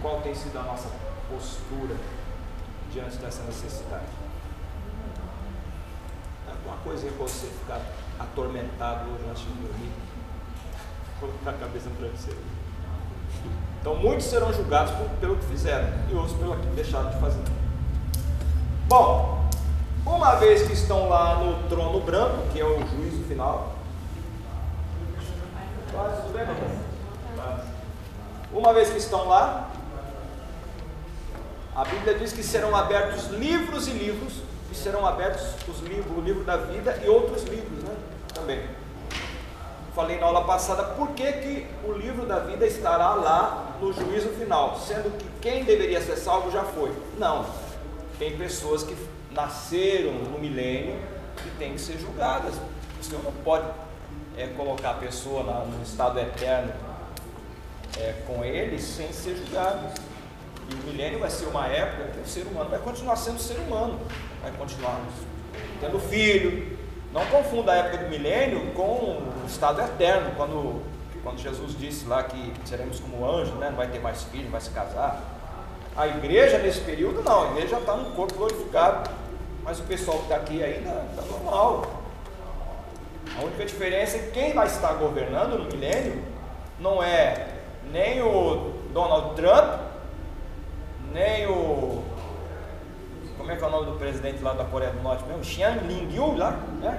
Qual 0.00 0.22
tem 0.22 0.34
sido 0.34 0.58
a 0.58 0.62
nossa 0.62 0.88
postura 1.28 1.94
diante 2.96 3.16
dessa 3.18 3.42
necessidade? 3.42 4.06
É 6.48 6.52
uma 6.68 6.76
coisa 6.78 7.06
para 7.08 7.26
você 7.26 7.46
ficar 7.46 7.80
atormentado 8.18 9.10
hoje 9.10 9.24
antes 9.30 9.42
de 9.42 9.48
dormir. 9.52 9.92
Colocar 11.20 11.50
a 11.50 11.54
cabeça 11.54 11.90
no 11.90 11.96
travesseiro. 11.96 12.40
Então 13.80 13.96
muitos 13.96 14.24
serão 14.26 14.50
julgados 14.52 14.92
por- 14.94 15.08
pelo 15.20 15.36
que 15.36 15.44
fizeram 15.44 15.88
e 16.10 16.14
outros 16.14 16.36
pelo 16.38 16.56
que 16.56 16.66
deixaram 16.68 17.10
de 17.10 17.18
fazer. 17.20 17.42
Bom, 18.88 19.46
uma 20.06 20.36
vez 20.36 20.66
que 20.66 20.72
estão 20.72 21.08
lá 21.08 21.36
no 21.38 21.68
trono 21.68 22.00
branco, 22.00 22.48
que 22.52 22.60
é 22.60 22.64
o 22.64 22.78
juízo 22.88 23.22
final. 23.24 23.74
Tudo 25.90 26.32
bem? 26.32 26.46
Tá. 27.36 27.64
Uma 28.52 28.72
vez 28.72 28.90
que 28.90 28.98
estão 28.98 29.28
lá, 29.28 29.70
a 31.76 31.85
Bíblia 31.85 32.14
diz 32.14 32.33
que 32.33 32.42
serão 32.42 32.75
abertos 32.75 33.26
livros 33.26 33.87
e 33.87 33.90
livros, 33.90 34.33
e 34.73 34.75
serão 34.75 35.06
abertos 35.06 35.42
os 35.68 35.80
livros, 35.80 36.16
o 36.16 36.23
livro 36.23 36.42
da 36.42 36.56
vida 36.56 36.99
e 37.04 37.09
outros 37.09 37.45
livros, 37.45 37.85
né? 37.85 37.95
Também. 38.33 38.62
Falei 39.95 40.18
na 40.18 40.25
aula 40.25 40.45
passada 40.45 40.83
por 40.83 41.11
que, 41.11 41.30
que 41.30 41.66
o 41.87 41.92
livro 41.92 42.25
da 42.25 42.38
vida 42.38 42.66
estará 42.66 43.12
lá 43.12 43.76
no 43.78 43.92
juízo 43.92 44.30
final, 44.30 44.78
sendo 44.78 45.14
que 45.18 45.26
quem 45.42 45.64
deveria 45.64 46.00
ser 46.00 46.16
salvo 46.16 46.50
já 46.50 46.64
foi. 46.64 46.90
Não. 47.18 47.45
Tem 48.18 48.38
pessoas 48.38 48.83
que 48.83 48.97
nasceram 49.30 50.12
no 50.12 50.38
milênio 50.38 50.99
e 51.47 51.50
têm 51.59 51.75
que 51.75 51.80
ser 51.80 51.99
julgadas. 51.99 52.54
O 52.99 53.04
Senhor 53.04 53.23
não 53.23 53.33
pode 53.45 53.66
é, 54.38 54.47
colocar 54.47 54.92
a 54.92 54.95
pessoa 54.95 55.42
no 55.42 55.83
estado 55.83 56.18
eterno 56.18 56.73
é, 57.99 58.14
com 58.26 58.42
ele 58.42 58.80
sem 58.80 59.12
ser 59.12 59.37
julgado. 59.37 60.15
E 60.70 60.75
o 60.75 60.92
milênio 60.92 61.18
vai 61.18 61.30
ser 61.30 61.46
uma 61.46 61.66
época 61.66 62.11
que 62.12 62.20
o 62.20 62.26
ser 62.26 62.46
humano 62.46 62.70
vai 62.70 62.78
continuar 62.78 63.16
sendo 63.16 63.38
ser 63.38 63.58
humano, 63.58 64.00
vai 64.42 64.52
continuar 64.52 65.00
tendo 65.80 65.99
filho, 65.99 66.76
Não 67.12 67.25
confunda 67.26 67.73
a 67.73 67.76
época 67.76 68.04
do 68.04 68.11
milênio 68.11 68.73
com 68.73 68.82
o 68.85 69.44
estado 69.46 69.80
eterno, 69.80 70.32
quando, 70.37 70.82
quando 71.23 71.38
Jesus 71.38 71.78
disse 71.78 72.06
lá 72.06 72.23
que 72.25 72.52
seremos 72.64 73.00
como 73.00 73.25
anjos, 73.25 73.54
né? 73.54 73.70
não 73.70 73.76
vai 73.76 73.88
ter 73.88 74.00
mais 74.00 74.25
filho, 74.25 74.50
vai 74.50 74.61
se 74.61 74.70
casar. 74.70 75.23
A 75.96 76.06
igreja 76.06 76.58
nesse 76.58 76.80
período 76.80 77.23
não, 77.23 77.44
a 77.44 77.50
igreja 77.52 77.68
já 77.68 77.78
está 77.78 77.96
num 77.96 78.11
corpo 78.11 78.35
glorificado, 78.35 79.08
mas 79.62 79.80
o 79.80 79.85
pessoal 79.85 80.18
que 80.18 80.25
está 80.25 80.37
aqui 80.37 80.62
ainda 80.62 81.06
está 81.11 81.23
normal. 81.23 82.02
A 83.38 83.44
única 83.44 83.64
diferença 83.64 84.16
é 84.16 84.20
que 84.20 84.30
quem 84.32 84.52
vai 84.52 84.66
estar 84.66 84.92
governando 84.94 85.58
no 85.58 85.64
milênio 85.64 86.23
não 86.78 87.02
é 87.02 87.49
nem 87.90 88.20
o 88.20 88.73
Donald 88.92 89.35
Trump, 89.35 89.85
nem 91.12 91.46
o. 91.46 92.02
Como 93.38 93.50
é 93.50 93.56
que 93.56 93.62
é 93.62 93.66
o 93.66 93.70
nome 93.70 93.86
do 93.86 93.98
presidente 93.98 94.42
lá 94.42 94.54
da 94.54 94.64
Coreia 94.64 94.92
do 94.92 95.02
Norte 95.02 95.25
mesmo? 95.26 95.44
Xian 95.44 95.76
Ling-yu 95.86 96.36
lá, 96.36 96.58
né? 96.80 96.98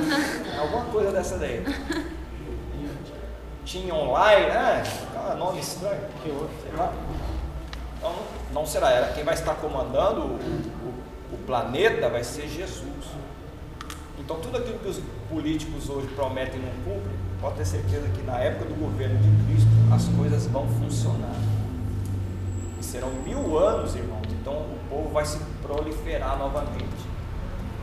Alguma 0.58 0.86
coisa 0.86 1.12
dessa 1.12 1.38
daí. 1.38 1.64
Tinha 3.64 3.94
online, 3.94 4.46
né? 4.46 4.82
Ah, 5.16 5.34
nome 5.34 5.60
estranho, 5.60 6.00
que 6.22 6.30
outro, 6.30 6.54
sei 6.62 6.76
lá. 6.76 6.92
Então, 7.96 8.12
não 8.52 8.66
será 8.66 8.90
ela. 8.90 9.12
Quem 9.14 9.24
vai 9.24 9.34
estar 9.34 9.54
comandando 9.54 10.20
o, 10.20 10.34
o, 10.34 11.34
o 11.34 11.38
planeta 11.46 12.08
vai 12.08 12.24
ser 12.24 12.48
Jesus. 12.48 13.06
Então, 14.18 14.38
tudo 14.40 14.58
aquilo 14.58 14.78
que 14.78 14.88
os 14.88 15.00
políticos 15.28 15.88
hoje 15.88 16.08
prometem 16.08 16.60
e 16.60 16.62
não 16.62 16.72
cumprem, 16.84 17.16
pode 17.40 17.56
ter 17.56 17.66
certeza 17.66 18.08
que 18.08 18.22
na 18.22 18.38
época 18.38 18.66
do 18.66 18.74
governo 18.74 19.18
de 19.18 19.44
Cristo 19.44 19.70
as 19.92 20.08
coisas 20.08 20.46
vão 20.46 20.66
funcionar. 20.66 21.34
Serão 22.84 23.10
mil 23.10 23.58
anos, 23.58 23.94
irmãos. 23.94 24.26
Então, 24.30 24.52
o 24.52 24.78
povo 24.88 25.08
vai 25.08 25.24
se 25.24 25.38
proliferar 25.62 26.38
novamente. 26.38 27.14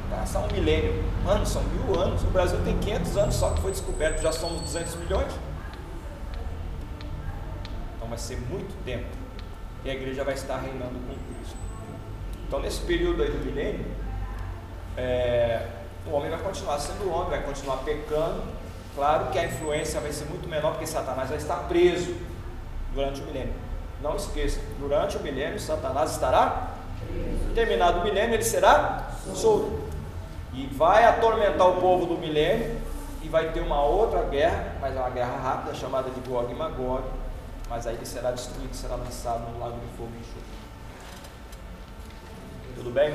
Tá? 0.09 0.25
São 0.25 0.45
um 0.45 0.51
milênio. 0.51 1.03
Mano, 1.23 1.45
são 1.45 1.63
mil 1.63 1.99
anos. 1.99 2.21
O 2.23 2.27
Brasil 2.27 2.59
tem 2.63 2.77
500 2.77 3.17
anos 3.17 3.35
só 3.35 3.49
que 3.51 3.61
foi 3.61 3.71
descoberto, 3.71 4.21
já 4.21 4.31
somos 4.31 4.61
200 4.61 4.95
milhões. 4.97 5.33
Então, 7.95 8.07
vai 8.07 8.17
ser 8.17 8.39
muito 8.41 8.73
tempo. 8.85 9.07
E 9.83 9.89
a 9.89 9.93
igreja 9.93 10.23
vai 10.23 10.35
estar 10.35 10.57
reinando 10.57 10.93
com 10.93 11.33
Cristo. 11.33 11.57
Então, 12.47 12.59
nesse 12.59 12.81
período 12.81 13.23
aí 13.23 13.31
do 13.31 13.43
milênio, 13.43 13.85
é, 14.95 15.67
o 16.05 16.11
homem 16.11 16.29
vai 16.29 16.39
continuar 16.39 16.79
sendo 16.79 17.11
homem, 17.11 17.29
vai 17.31 17.43
continuar 17.43 17.77
pecando. 17.77 18.43
Claro 18.95 19.31
que 19.31 19.39
a 19.39 19.45
influência 19.45 19.99
vai 19.99 20.11
ser 20.11 20.25
muito 20.25 20.47
menor, 20.47 20.71
porque 20.71 20.85
Satanás 20.85 21.29
vai 21.29 21.37
estar 21.37 21.55
preso 21.67 22.15
durante 22.93 23.21
o 23.21 23.25
milênio. 23.25 23.70
Não 24.01 24.15
esqueça, 24.15 24.59
durante 24.79 25.17
o 25.17 25.19
milênio, 25.21 25.59
Satanás 25.59 26.11
estará 26.11 26.71
terminado 27.53 27.99
o 27.99 28.03
milênio, 28.03 28.35
ele 28.35 28.43
será 28.43 29.11
solto. 29.35 29.79
E 30.53 30.65
vai 30.67 31.05
atormentar 31.05 31.67
o 31.67 31.79
povo 31.79 32.05
do 32.05 32.17
milênio, 32.17 32.81
e 33.21 33.29
vai 33.29 33.51
ter 33.51 33.61
uma 33.61 33.83
outra 33.83 34.23
guerra, 34.23 34.75
mas 34.81 34.95
é 34.95 34.99
uma 34.99 35.09
guerra 35.09 35.37
rápida, 35.37 35.75
chamada 35.75 36.09
de 36.09 36.19
Gog 36.27 36.51
e 36.51 36.55
Magog. 36.55 37.03
Mas 37.69 37.85
aí 37.87 37.95
ele 37.95 38.05
será 38.05 38.31
destruído, 38.31 38.73
será 38.73 38.95
lançado 38.95 39.49
no 39.51 39.59
lago 39.59 39.79
de 39.79 39.97
fogo 39.97 40.09
e 40.15 40.19
enxofre. 40.19 40.41
Tudo 42.75 42.89
bem? 42.89 43.13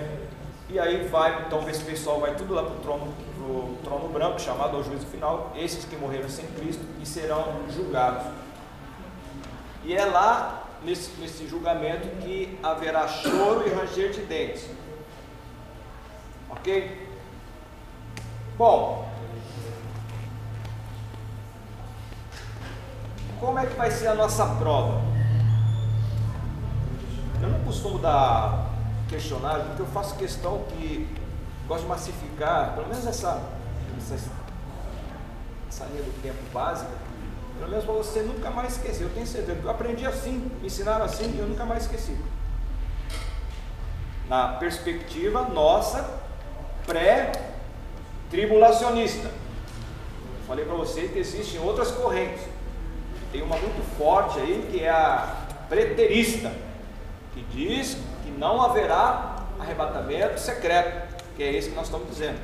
E 0.69 0.79
aí 0.79 1.07
vai, 1.09 1.45
então 1.47 1.69
esse 1.69 1.85
pessoal 1.85 2.21
vai 2.21 2.35
tudo 2.35 2.55
lá 2.55 2.63
para 2.63 2.73
o 2.73 2.79
trono, 2.79 3.15
pro 3.37 3.77
trono 3.85 4.09
branco, 4.09 4.41
chamado 4.41 4.77
ao 4.77 4.83
juízo 4.83 5.07
final, 5.07 5.53
esses 5.57 5.85
que 5.85 5.97
morreram 5.97 6.29
sem 6.29 6.47
Cristo, 6.47 6.85
e 7.01 7.07
serão 7.07 7.45
julgados. 7.75 8.27
E 9.85 9.95
é 9.95 10.05
lá, 10.05 10.66
nesse, 10.87 11.11
nesse 11.21 11.49
julgamento, 11.49 12.09
que 12.23 12.57
haverá 12.63 13.09
choro 13.09 13.67
e 13.67 13.75
ranger 13.75 14.13
de 14.13 14.21
dentes. 14.23 14.71
Ok? 16.49 17.11
Bom, 18.57 19.11
como 23.41 23.59
é 23.59 23.67
que 23.67 23.75
vai 23.75 23.91
ser 23.91 24.07
a 24.07 24.15
nossa 24.15 24.47
prova? 24.55 25.03
Eu 27.43 27.49
não 27.49 27.61
costumo 27.65 27.99
dar 27.99 28.71
questionário, 29.09 29.65
porque 29.67 29.83
eu 29.83 29.87
faço 29.87 30.17
questão 30.17 30.63
que 30.69 31.07
gosto 31.67 31.83
de 31.83 31.89
massificar, 31.89 32.75
pelo 32.75 32.87
menos 32.87 33.05
essa, 33.07 33.43
essa, 33.99 34.31
essa 35.69 35.85
linha 35.87 36.03
do 36.03 36.23
tempo 36.23 36.39
básica, 36.53 36.91
pelo 37.59 37.71
menos 37.71 37.85
para 37.85 37.95
você 37.95 38.21
nunca 38.21 38.51
mais 38.51 38.77
esquecer. 38.77 39.05
Eu 39.05 39.11
tenho 39.11 39.27
certeza, 39.27 39.59
eu 39.63 39.71
aprendi 39.71 40.07
assim, 40.07 40.51
me 40.61 40.67
ensinaram 40.67 41.05
assim 41.05 41.33
e 41.35 41.39
eu 41.39 41.47
nunca 41.47 41.65
mais 41.65 41.85
esqueci. 41.85 42.17
Na 44.29 44.49
perspectiva 44.55 45.43
nossa 45.43 46.27
pré-tribulacionista. 46.87 49.31
Falei 50.47 50.65
para 50.65 50.75
vocês 50.75 51.11
que 51.11 51.19
existem 51.19 51.61
outras 51.61 51.91
correntes. 51.91 52.43
Tem 53.33 53.43
uma 53.43 53.57
muito 53.57 53.83
forte 53.99 54.39
aí 54.39 54.69
que 54.71 54.81
é 54.83 54.89
a 54.89 55.35
preterista, 55.69 56.53
que 57.35 57.43
diz 57.43 57.99
que 58.23 58.31
não 58.31 58.63
haverá 58.63 59.43
arrebatamento 59.59 60.39
secreto, 60.39 61.17
que 61.37 61.43
é 61.43 61.53
esse 61.53 61.71
que 61.71 61.75
nós 61.75 61.87
estamos 61.87 62.09
dizendo. 62.09 62.39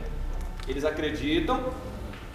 Eles 0.66 0.84
acreditam 0.84 1.72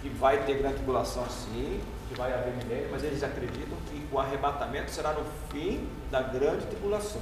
que 0.00 0.08
vai 0.08 0.38
ter 0.44 0.56
grande 0.58 0.76
tribulação 0.76 1.26
sim, 1.28 1.78
que 2.08 2.14
vai 2.14 2.32
haver 2.32 2.54
milênio, 2.54 2.88
mas 2.90 3.04
eles 3.04 3.22
acreditam 3.22 3.76
que 3.90 4.06
o 4.10 4.18
arrebatamento 4.18 4.90
será 4.90 5.12
no 5.12 5.24
fim 5.50 5.88
da 6.10 6.22
grande 6.22 6.66
tribulação. 6.66 7.20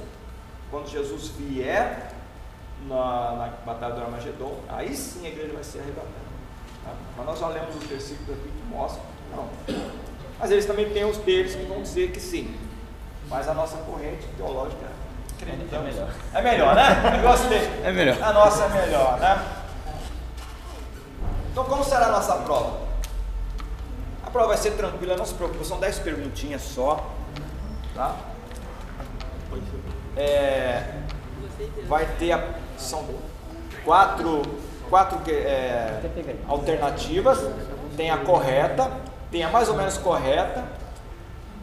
Quando 0.71 0.87
Jesus 0.89 1.29
vier 1.37 2.11
na, 2.87 3.31
na 3.33 3.47
batalha 3.65 3.95
do 3.95 4.01
Armagedon, 4.01 4.59
aí 4.69 4.95
sim 4.95 5.25
a 5.25 5.29
igreja 5.29 5.53
vai 5.53 5.63
ser 5.63 5.79
arrebatada. 5.79 6.11
Tá? 6.85 6.91
Mas 7.17 7.25
nós 7.25 7.39
já 7.39 7.47
lemos 7.49 7.75
os 7.75 7.83
versículos 7.83 8.29
aqui 8.39 8.49
que 8.49 8.63
mostram, 8.69 9.03
não. 9.35 9.49
Mas 10.39 10.51
eles 10.51 10.65
também 10.65 10.89
têm 10.91 11.05
os 11.05 11.17
deles 11.17 11.55
que 11.55 11.63
vão 11.65 11.81
dizer 11.81 12.11
que 12.11 12.19
sim. 12.19 12.55
Mas 13.29 13.47
a 13.49 13.53
nossa 13.53 13.77
corrente 13.77 14.25
teológica 14.37 14.87
É 15.41 15.79
melhor. 15.79 16.09
é 16.33 16.41
melhor, 16.41 16.75
né? 16.75 17.17
Eu 17.17 17.29
gostei. 17.29 17.59
É 17.83 17.91
melhor. 17.91 18.21
A 18.23 18.31
nossa 18.33 18.63
é 18.65 18.69
melhor, 18.69 19.19
né? 19.19 19.45
Então, 21.51 21.63
como 21.65 21.83
será 21.83 22.05
a 22.07 22.11
nossa 22.11 22.35
prova? 22.37 22.86
A 24.27 24.29
prova 24.29 24.49
vai 24.49 24.57
ser 24.57 24.71
tranquila, 24.71 25.15
não 25.15 25.25
se 25.25 25.33
preocupe, 25.33 25.65
são 25.65 25.79
10 25.79 25.99
perguntinhas 25.99 26.61
só. 26.61 27.11
Tá? 27.95 28.13
É, 30.17 30.83
vai 31.87 32.05
ter, 32.19 32.33
a- 32.33 32.43
são 32.77 33.05
quatro, 33.85 34.41
quatro 34.89 35.17
é, 35.31 36.01
alternativas. 36.45 37.39
Tem 37.95 38.11
a 38.11 38.17
correta, 38.17 38.91
tem 39.31 39.45
a 39.45 39.49
mais 39.49 39.69
ou 39.69 39.77
menos 39.77 39.97
correta, 39.97 40.65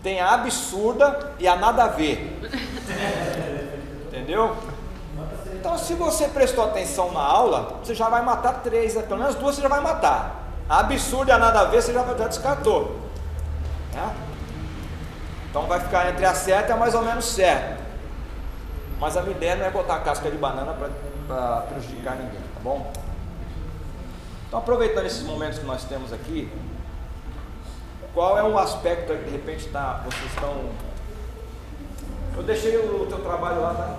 tem 0.03 0.23
a 0.23 0.33
absurda 0.33 1.33
e 1.39 1.47
a 1.47 1.57
nada 1.57 1.85
a 1.85 1.89
ver. 1.89 2.41
Entendeu? 4.07 4.57
Então, 5.53 5.77
se 5.77 5.93
você 5.93 6.29
prestou 6.29 6.65
atenção 6.65 7.13
na 7.13 7.21
aula, 7.21 7.79
você 7.85 7.95
já 7.95 8.09
vai 8.09 8.23
matar 8.23 8.63
três, 8.63 8.95
né? 8.95 9.03
pelo 9.03 9.21
menos 9.21 9.35
duas 9.35 9.55
você 9.55 9.61
já 9.61 9.69
vai 9.69 9.83
matar. 9.83 10.44
A 10.69 10.81
absurda 10.81 11.33
e 11.33 11.35
a 11.35 11.39
nada 11.39 11.61
a 11.61 11.65
ver 11.65 11.83
você 11.83 11.93
já, 11.93 12.03
já 12.05 12.29
descartou. 12.29 13.01
Né? 13.93 14.15
Então 15.51 15.67
vai 15.67 15.79
ficar 15.81 16.11
entre 16.11 16.25
a 16.25 16.35
certa 16.35 16.71
e 16.71 16.73
a 16.73 16.77
mais 16.77 16.95
ou 16.95 17.03
menos 17.03 17.25
certa. 17.27 17.79
Mas 18.99 19.17
a 19.17 19.23
minha 19.23 19.37
ideia 19.37 19.57
não 19.57 19.67
é 19.67 19.71
botar 19.71 20.01
casca 20.01 20.31
de 20.31 20.37
banana 20.37 20.75
para 21.27 21.61
prejudicar 21.69 22.17
ninguém, 22.17 22.41
tá 22.41 22.61
bom? 22.63 22.93
Então 24.49 24.59
aproveitando 24.59 25.07
esses 25.07 25.23
momentos 25.23 25.59
que 25.59 25.65
nós 25.67 25.85
temos 25.85 26.13
aqui, 26.13 26.51
qual 28.15 28.39
é 28.39 28.43
um 28.43 28.57
aspecto 28.57 29.13
que 29.13 29.25
de 29.25 29.31
repente 29.31 29.69
tá, 29.69 30.01
vocês 30.05 30.33
estão. 30.33 30.71
Eu 32.37 32.43
deixei 32.43 32.77
o 32.77 33.07
teu 33.07 33.19
trabalho 33.19 33.61
lá, 33.61 33.75
tá? 33.75 33.97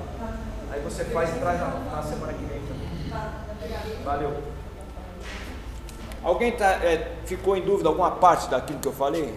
Aí 0.71 0.82
você 0.82 1.06
faz 1.06 1.30
e 1.36 1.39
traz 1.39 1.60
na, 1.60 1.67
na 1.67 2.01
semana 2.01 2.34
que 2.34 2.45
vem 2.45 2.62
também. 2.62 4.04
Valeu. 4.04 4.54
Alguém 6.25 6.51
tá, 6.53 6.71
é, 6.83 7.11
ficou 7.25 7.55
em 7.55 7.61
dúvida 7.61 7.88
alguma 7.88 8.09
parte 8.09 8.49
daquilo 8.49 8.79
que 8.79 8.88
eu 8.88 8.93
falei? 8.93 9.31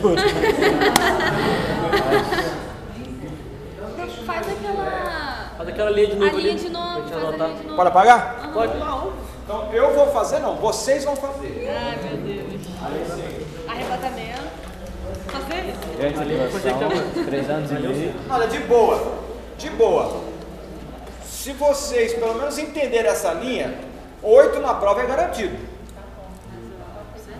Tudo. 0.00 0.22
Faz 4.24 4.48
aquela. 4.48 5.50
Faz 5.56 5.68
aquela 5.68 5.90
linha 5.90 6.06
de 6.06 6.12
A 6.12 6.16
novo 6.16 6.38
linha 6.38 6.54
de 6.54 6.66
a 6.66 6.68
linha 6.68 7.56
de 7.56 7.66
novo. 7.66 7.76
Pode 7.76 7.88
apagar? 7.88 8.52
Pode. 8.54 8.78
Não. 8.78 9.12
Então 9.44 9.72
eu 9.72 9.92
vou 9.92 10.06
fazer 10.12 10.38
não, 10.38 10.54
vocês 10.54 11.04
vão 11.04 11.16
fazer. 11.16 11.68
Ai, 11.68 11.98
meu 12.04 12.18
Deus. 12.18 12.62
Arrebatamento. 13.68 14.42
Fez? 15.48 15.74
Grande 15.96 16.18
tribulação, 16.24 17.24
três 17.24 17.50
anos 17.50 17.70
e 17.72 17.74
meio. 17.74 18.14
Olha, 18.30 18.46
de 18.46 18.58
boa, 18.60 19.12
de 19.58 19.70
boa. 19.70 20.20
Se 21.24 21.52
vocês 21.52 22.12
pelo 22.14 22.34
menos 22.34 22.56
entenderem 22.58 23.10
essa 23.10 23.32
linha, 23.32 23.90
oito 24.22 24.60
na 24.60 24.74
prova 24.74 25.02
é 25.02 25.06
garantido. 25.06 25.56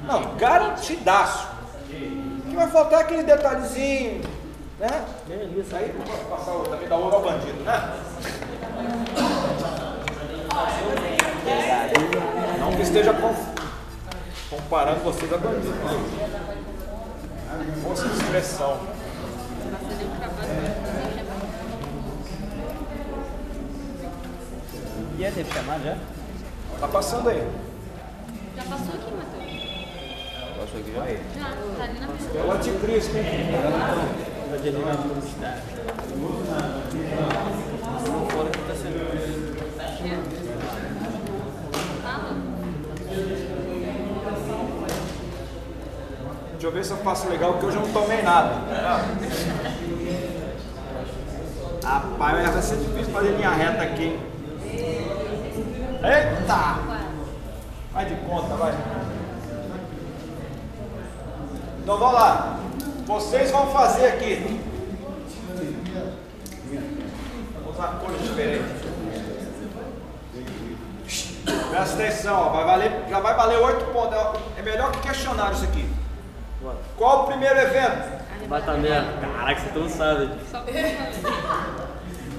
Não, 0.05 0.35
garantidaço. 0.37 1.49
O 1.89 2.51
que 2.51 2.57
vai 2.57 2.69
faltar 2.69 3.01
é 3.01 3.03
aquele 3.05 3.23
detalhezinho, 3.23 4.23
né? 4.79 5.05
Isso 5.57 5.75
aí 5.77 5.95
pode 6.07 6.25
passar 6.25 6.53
também 6.71 6.89
dá 6.89 6.97
ouro 6.97 7.17
ao 7.17 7.23
bandido, 7.23 7.63
né? 7.63 7.95
Não 12.59 12.67
Não 12.71 12.73
que 12.77 12.83
esteja 12.83 13.13
com- 13.15 13.35
comparando 14.51 15.01
vocês 15.01 15.33
a 15.33 15.39
bandido. 15.39 15.73
Força 17.83 18.09
de 18.09 18.15
expressão. 18.17 18.81
É, 25.21 25.31
teve 25.31 25.53
chamado 25.53 25.85
já? 25.85 25.97
Tá 26.83 26.89
passando 26.89 27.29
aí. 27.29 27.47
Já 28.57 28.63
passou 28.65 28.95
aqui, 28.95 29.15
Matheus? 29.15 29.63
Passou 30.59 30.81
aqui 30.81 30.93
já? 30.93 31.41
Já, 31.41 31.49
tá 31.79 31.85
ali 31.85 32.01
na 32.01 32.09
frente. 32.09 32.37
É 32.37 32.43
o 32.43 32.51
anticristo, 32.51 33.17
hein? 33.17 33.25
Vai 34.51 34.59
de 34.59 34.69
ali 34.69 34.85
na 34.85 34.97
publicidade. 34.97 35.61
Fora 38.33 38.51
que 38.51 38.59
tá 38.59 38.75
sendo. 38.75 38.99
Fala. 42.03 42.37
Deixa 46.51 46.67
eu 46.67 46.73
ver 46.73 46.85
se 46.85 46.91
eu 46.91 46.97
faço 46.97 47.29
legal, 47.29 47.53
porque 47.53 47.67
hoje 47.67 47.77
eu 47.77 47.83
não 47.83 47.93
tomei 47.93 48.23
nada. 48.23 48.55
Rapaz, 51.85 52.51
vai 52.53 52.63
ser 52.63 52.77
difícil 52.79 53.13
fazer 53.13 53.31
linha 53.37 53.51
reta 53.51 53.83
aqui. 53.85 54.03
hein? 54.03 54.32
Eita! 56.05 56.79
Vai 57.93 58.05
de 58.07 58.15
conta, 58.27 58.55
vai. 58.57 58.75
Então 61.83 61.99
vamos 61.99 62.15
lá. 62.15 62.59
Vocês 63.07 63.51
vão 63.51 63.67
fazer 63.73 64.07
aqui. 64.07 64.61
Vou 67.63 67.73
usar 67.73 67.99
cores 68.01 68.23
diferentes. 68.23 68.83
Presta 71.71 71.95
atenção, 71.95 72.35
ó, 72.35 72.49
vai 72.51 72.65
valer, 72.65 73.05
já 73.09 73.21
vai 73.21 73.35
valer 73.35 73.59
8 73.59 73.85
pontos. 73.87 74.41
É 74.57 74.63
melhor 74.63 74.93
que 74.93 75.01
questionário 75.01 75.55
isso 75.55 75.65
aqui. 75.65 75.89
Qual 76.97 77.25
o 77.25 77.27
primeiro 77.27 77.59
evento? 77.59 78.23
Arrebatamento. 78.37 79.21
Caraca, 79.21 79.61
você 79.61 79.79
não 79.79 79.89
sabe. 79.89 80.31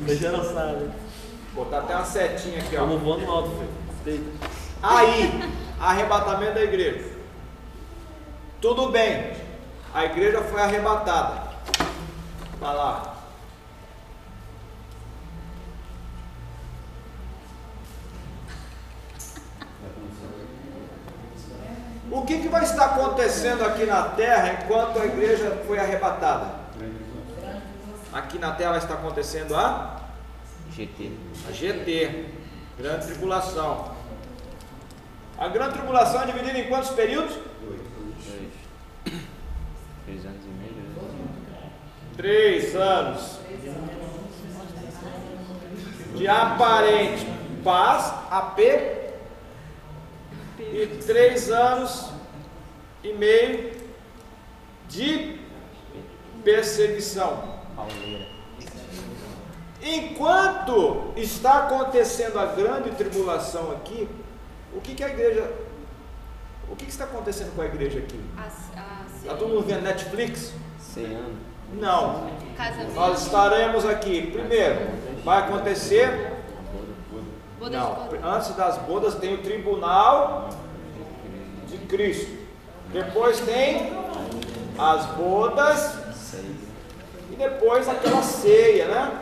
Você 0.05 0.15
já 0.15 0.31
não 0.31 0.43
sabe. 0.43 1.02
Botar 1.53 1.79
até 1.79 1.95
uma 1.95 2.05
setinha 2.05 2.59
aqui, 2.59 2.75
ó. 2.75 2.79
Vamos 2.81 3.01
voando 3.01 3.31
alto, 3.31 3.51
filho. 4.03 4.33
Aí, 4.81 5.51
arrebatamento 5.79 6.55
da 6.55 6.63
igreja. 6.63 7.11
Tudo 8.59 8.89
bem. 8.89 9.33
A 9.93 10.05
igreja 10.05 10.41
foi 10.41 10.61
arrebatada. 10.61 11.43
Vai 12.59 12.75
lá. 12.75 13.13
O 22.11 22.21
que, 22.25 22.39
que 22.39 22.47
vai 22.47 22.63
estar 22.63 22.85
acontecendo 22.85 23.63
aqui 23.65 23.85
na 23.85 24.03
terra 24.09 24.53
enquanto 24.63 24.99
a 24.99 25.05
igreja 25.05 25.61
foi 25.67 25.77
arrebatada? 25.79 26.47
Aqui 28.11 28.39
na 28.39 28.51
terra 28.51 28.71
vai 28.71 28.79
estar 28.79 28.93
acontecendo 28.95 29.55
a 29.55 30.02
GT. 30.75 31.11
a 31.47 31.51
GT, 31.51 32.25
Grande 32.77 33.05
Tribulação. 33.07 33.93
A 35.37 35.47
Grande 35.47 35.73
Tribulação 35.73 36.21
é 36.21 36.25
dividida 36.25 36.57
em 36.57 36.67
quantos 36.67 36.89
períodos? 36.91 37.35
Dois. 37.61 37.81
Três 40.05 40.25
anos 40.25 40.45
e 40.45 40.49
meio. 40.49 40.73
né? 40.73 41.71
Três 42.17 42.75
anos. 42.75 43.39
De 46.15 46.27
aparente 46.27 47.25
paz, 47.63 48.13
AP, 48.29 48.59
e 50.59 50.87
três 51.05 51.49
anos 51.49 52.09
e 53.03 53.13
meio 53.13 53.73
de 54.89 55.39
perseguição. 56.43 57.61
Pauleira. 57.75 58.32
Enquanto 59.83 61.11
está 61.17 61.65
acontecendo 61.65 62.39
a 62.39 62.45
grande 62.45 62.91
tribulação 62.91 63.71
aqui, 63.71 64.07
o 64.73 64.79
que, 64.79 64.95
que 64.95 65.03
a 65.03 65.09
igreja. 65.09 65.51
O 66.69 66.75
que, 66.75 66.85
que 66.85 66.91
está 66.91 67.03
acontecendo 67.03 67.53
com 67.53 67.61
a 67.61 67.65
igreja 67.65 67.99
aqui? 67.99 68.19
Está 69.17 69.35
todo 69.35 69.49
mundo 69.49 69.65
vendo 69.65 69.81
Netflix? 69.81 70.53
Ceando. 70.79 71.35
Não. 71.73 72.29
casamento. 72.55 72.93
Nós 72.93 73.23
estaremos 73.23 73.85
aqui. 73.85 74.31
Primeiro, 74.31 74.79
vai 75.23 75.39
acontecer. 75.39 76.31
Boda 77.59 77.71
de 77.71 77.77
Não, 77.77 78.35
antes 78.35 78.55
das 78.55 78.77
bodas 78.79 79.15
tem 79.15 79.33
o 79.33 79.41
tribunal 79.41 80.49
de 81.67 81.77
Cristo. 81.79 82.31
Depois 82.91 83.39
tem 83.41 83.91
as 84.77 85.05
bodas 85.07 85.97
e 87.31 87.35
depois 87.35 87.89
aquela 87.89 88.21
ceia, 88.21 88.87
né? 88.87 89.19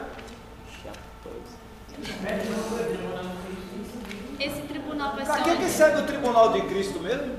Esse 4.39 4.61
tribunal 4.61 5.15
vai 5.15 5.25
Para 5.25 5.35
ser 5.35 5.43
que, 5.43 5.49
que 5.57 5.63
onde? 5.63 5.71
serve 5.71 6.01
o 6.01 6.05
tribunal 6.05 6.51
de 6.51 6.61
Cristo 6.61 6.99
mesmo? 6.99 7.35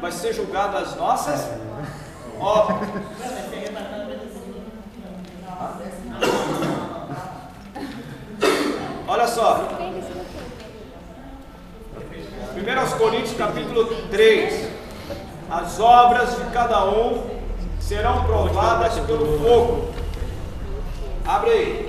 Vai 0.00 0.12
ser 0.12 0.34
julgado 0.34 0.76
as 0.76 0.94
nossas? 0.96 1.48
Ó. 2.38 2.68
Olha 9.08 9.26
só. 9.28 9.68
1 12.56 12.80
aos 12.80 12.92
Coríntios 12.94 13.36
capítulo 13.36 13.86
3. 14.10 14.68
As 15.50 15.78
obras 15.78 16.36
de 16.36 16.44
cada 16.52 16.84
um 16.86 17.22
serão 17.80 18.24
provadas 18.24 18.98
pelo 19.06 19.38
fogo. 19.38 19.94
Abre 21.24 21.50
aí. 21.50 21.85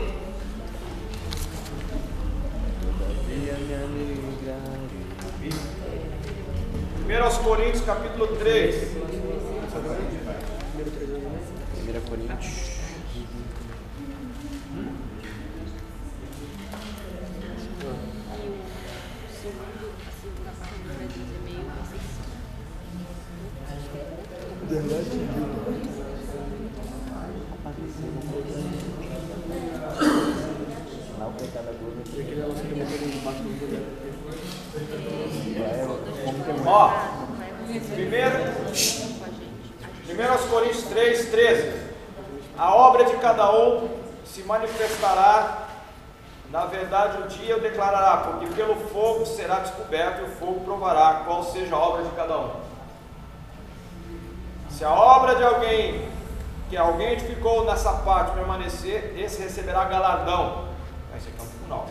Alegrarei. 3.88 5.54
1 7.08 7.24
aos 7.24 7.38
Coríntios 7.38 7.84
capítulo 7.86 8.28
3. 8.38 8.98
1 11.86 12.02
Coríntios. 12.10 12.78
Aí 18.30 18.48
o 18.48 19.32
segundo, 19.32 19.86
a 20.06 20.12
segunda 20.20 20.52
parte 20.60 20.76
do 20.76 20.90
três 20.98 21.12
anos 21.16 21.32
e 21.32 21.40
meio 21.44 21.64
vai 21.72 21.84
ser 21.88 22.02
Lá 31.18 31.26
o 31.27 31.27
pecado 31.27 31.27
da 31.27 31.27
gorda. 31.27 31.27
É, 31.27 31.27
é 35.58 35.88
Ó, 36.66 36.92
primeiro. 37.94 38.38
1 40.10 40.32
aos 40.32 40.42
Coríntios 40.46 40.84
3, 40.86 41.30
13. 41.30 41.88
A 42.58 42.74
obra 42.74 43.06
de 43.06 43.16
cada 43.18 43.52
um 43.52 43.90
se 44.26 44.42
manifestará, 44.44 45.68
na 46.50 46.66
verdade, 46.66 47.22
o 47.22 47.28
dia 47.28 47.60
declarará, 47.60 48.18
porque 48.18 48.48
pelo 48.48 48.76
fogo 48.88 49.26
será 49.26 49.60
descoberto 49.60 50.22
e 50.22 50.24
o 50.24 50.36
fogo 50.36 50.62
provará 50.62 51.24
qual 51.26 51.44
seja 51.44 51.76
a 51.76 51.80
obra 51.80 52.04
de 52.04 52.10
cada 52.12 52.38
um. 52.40 52.52
Se 54.70 54.84
a 54.84 54.92
obra 54.92 55.36
de 55.36 55.44
alguém, 55.44 56.08
que 56.70 56.78
alguém 56.78 57.14
edificou 57.14 57.66
nessa 57.66 57.92
parte, 57.94 58.34
permanecer, 58.34 59.14
esse 59.18 59.42
receberá 59.42 59.86
galardão. 59.86 60.67
Esse 61.18 61.30
aqui 61.30 61.40
é 61.40 61.44
um 61.44 61.48
tribunal. 61.48 61.86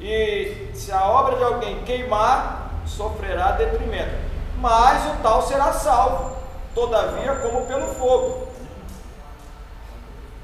E 0.00 0.70
se 0.74 0.92
a 0.92 1.04
obra 1.06 1.36
de 1.36 1.44
alguém 1.44 1.82
queimar, 1.84 2.70
sofrerá 2.86 3.52
detrimento. 3.52 4.22
Mas 4.58 5.06
o 5.06 5.22
tal 5.22 5.42
será 5.42 5.72
salvo, 5.72 6.36
todavia, 6.74 7.34
como 7.36 7.66
pelo 7.66 7.88
fogo. 7.94 8.48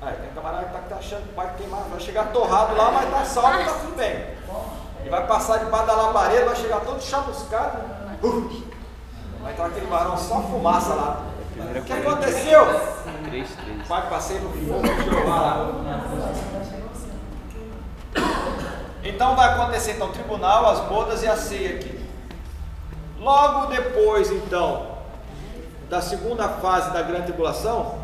Aí, 0.02 0.14
tem 0.14 0.30
camarada 0.30 0.64
que 0.66 0.78
está 0.78 0.96
achando 0.96 1.28
que 1.28 1.34
vai 1.34 1.54
queimar, 1.56 1.82
vai 1.90 2.00
chegar 2.00 2.32
torrado 2.32 2.74
lá, 2.74 2.90
mas 2.90 3.04
está 3.04 3.24
salvo, 3.24 3.60
está 3.60 3.72
tudo 3.74 3.96
bem. 3.96 4.26
E 5.04 5.08
vai 5.08 5.26
passar 5.26 5.58
debaixo 5.58 5.86
da 5.86 5.94
labareda, 5.94 6.46
vai 6.46 6.56
chegar 6.56 6.80
todo 6.80 7.02
chamuscado. 7.02 7.78
né? 7.78 8.18
Uh, 8.22 8.62
vai 9.42 9.52
entrar 9.52 9.66
aquele 9.66 9.86
barão 9.86 10.16
só 10.16 10.40
fumaça 10.42 10.94
lá. 10.94 11.26
O 11.76 11.82
que 11.82 11.92
aconteceu? 11.92 12.64
3, 13.28 13.50
3. 13.50 13.88
Vai 13.88 14.08
passei 14.08 14.38
no 14.38 14.50
fogo 14.50 14.82
de 14.82 15.04
Jeová 15.04 15.34
lá. 15.36 16.29
Então 19.10 19.34
vai 19.34 19.50
acontecer 19.52 19.92
então 19.92 20.08
o 20.08 20.12
tribunal, 20.12 20.68
as 20.70 20.80
bodas 20.88 21.22
e 21.22 21.26
a 21.26 21.36
ceia 21.36 21.76
aqui. 21.76 21.98
Logo 23.18 23.66
depois, 23.66 24.30
então, 24.30 24.98
da 25.88 26.00
segunda 26.00 26.48
fase 26.48 26.92
da 26.92 27.02
grande 27.02 27.24
tribulação, 27.24 27.98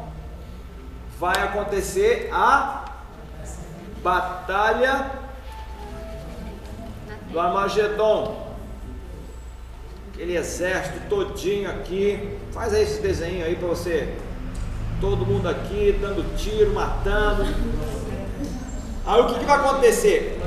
vai 1.18 1.36
acontecer 1.42 2.28
a 2.32 2.84
batalha 4.02 5.10
do 7.30 7.38
Armagedon. 7.38 8.44
Aquele 10.12 10.36
exército 10.36 11.08
todinho 11.08 11.70
aqui. 11.70 12.36
Faz 12.52 12.74
aí 12.74 12.82
esse 12.82 13.00
desenho 13.00 13.44
aí 13.44 13.54
para 13.54 13.68
você. 13.68 14.16
Todo 15.00 15.24
mundo 15.24 15.48
aqui 15.48 15.96
dando 16.00 16.36
tiro, 16.36 16.74
matando. 16.74 17.44
Aí 19.06 19.20
o 19.20 19.26
que, 19.26 19.38
que 19.38 19.44
vai 19.44 19.56
acontecer? 19.56 20.42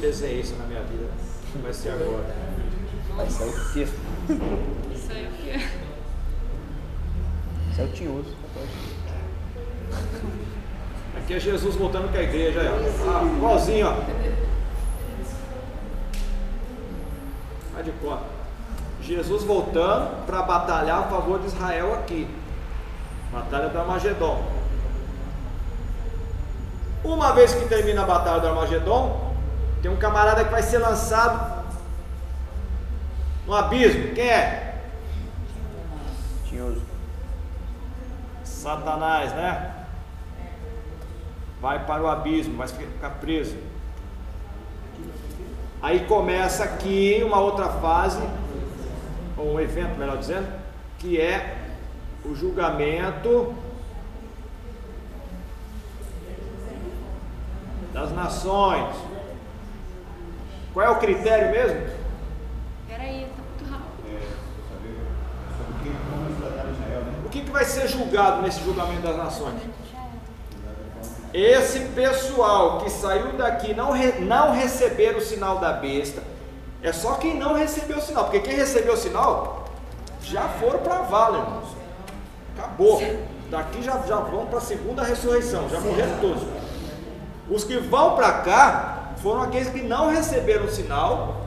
Nunca 0.00 0.06
fui 0.06 0.08
desenhista 0.08 0.56
na 0.56 0.64
minha 0.64 0.82
vida. 0.82 1.08
Vai 1.62 1.72
ser 1.72 1.90
agora. 1.90 2.34
Vai 3.14 3.28
sair 3.28 3.48
o. 3.48 3.52
Isso 3.52 5.12
aí 5.12 5.26
o 5.26 5.30
que 5.32 5.50
é? 5.50 5.56
Isso 7.70 7.80
é 7.80 7.84
o 7.84 7.88
tinhoso. 7.88 8.34
Aqui 11.18 11.34
é 11.34 11.40
Jesus 11.40 11.76
voltando 11.76 12.10
com 12.10 12.16
a 12.16 12.22
igreja. 12.22 12.60
Ah, 12.62 13.24
igualzinho, 13.24 13.88
ó. 13.88 13.94
Vai 17.74 17.82
de 17.82 17.92
conta. 17.92 18.22
Jesus 19.02 19.44
voltando 19.44 20.24
para 20.24 20.42
batalhar 20.42 21.00
a 21.00 21.08
favor 21.08 21.40
de 21.40 21.46
Israel 21.46 21.94
aqui. 21.94 22.26
Batalha 23.32 23.68
do 23.68 23.78
Armagedon. 23.78 24.42
Uma 27.04 27.32
vez 27.32 27.54
que 27.54 27.66
termina 27.66 28.02
a 28.02 28.06
batalha 28.06 28.40
do 28.40 28.48
Armagedon, 28.48 29.29
tem 29.82 29.90
um 29.90 29.96
camarada 29.96 30.44
que 30.44 30.50
vai 30.50 30.62
ser 30.62 30.78
lançado 30.78 31.64
no 33.46 33.54
abismo. 33.54 34.14
Quem 34.14 34.28
é? 34.28 34.82
Tinhoso. 36.46 36.82
Satanás, 38.44 39.32
né? 39.32 39.86
Vai 41.60 41.84
para 41.84 42.02
o 42.02 42.08
abismo, 42.08 42.56
vai 42.56 42.68
ficar 42.68 43.10
preso. 43.20 43.56
Aí 45.82 46.00
começa 46.06 46.64
aqui 46.64 47.22
uma 47.24 47.40
outra 47.40 47.68
fase, 47.68 48.22
ou 49.36 49.54
um 49.54 49.60
evento, 49.60 49.98
melhor 49.98 50.18
dizendo, 50.18 50.46
que 50.98 51.18
é 51.18 51.56
o 52.24 52.34
julgamento 52.34 53.54
das 57.94 58.12
nações. 58.12 59.09
Qual 60.72 60.86
é 60.86 60.90
o 60.90 60.96
critério 60.96 61.50
mesmo? 61.50 61.86
Peraí, 62.88 63.26
tá 63.36 63.42
muito 63.42 63.70
rápido. 63.70 63.90
O 67.24 67.28
que, 67.28 67.42
que 67.42 67.50
vai 67.50 67.64
ser 67.64 67.88
julgado 67.88 68.42
nesse 68.42 68.62
julgamento 68.62 69.02
das 69.02 69.16
nações? 69.16 69.60
Esse 71.32 71.80
pessoal 71.94 72.78
que 72.78 72.90
saiu 72.90 73.32
daqui 73.34 73.72
não, 73.72 73.92
re, 73.92 74.20
não 74.20 74.52
receber 74.52 75.16
o 75.16 75.20
sinal 75.20 75.58
da 75.58 75.72
besta, 75.72 76.22
é 76.82 76.92
só 76.92 77.14
quem 77.14 77.36
não 77.36 77.54
recebeu 77.54 77.98
o 77.98 78.00
sinal, 78.00 78.24
porque 78.24 78.40
quem 78.40 78.54
recebeu 78.54 78.94
o 78.94 78.96
sinal 78.96 79.64
já 80.22 80.48
foram 80.48 80.80
para 80.80 80.96
a 80.96 81.02
vala, 81.02 81.38
irmãos. 81.38 81.68
Acabou. 82.56 83.00
Daqui 83.50 83.82
já, 83.82 84.00
já 84.06 84.16
vão 84.16 84.46
para 84.46 84.58
a 84.58 84.62
segunda 84.62 85.02
ressurreição, 85.02 85.68
já 85.68 85.80
morreram 85.80 86.18
todos. 86.20 86.42
Os 87.48 87.64
que 87.64 87.78
vão 87.78 88.14
para 88.14 88.32
cá 88.42 88.99
foram 89.22 89.42
aqueles 89.42 89.68
que 89.68 89.82
não 89.82 90.10
receberam 90.10 90.64
o 90.64 90.70
sinal 90.70 91.46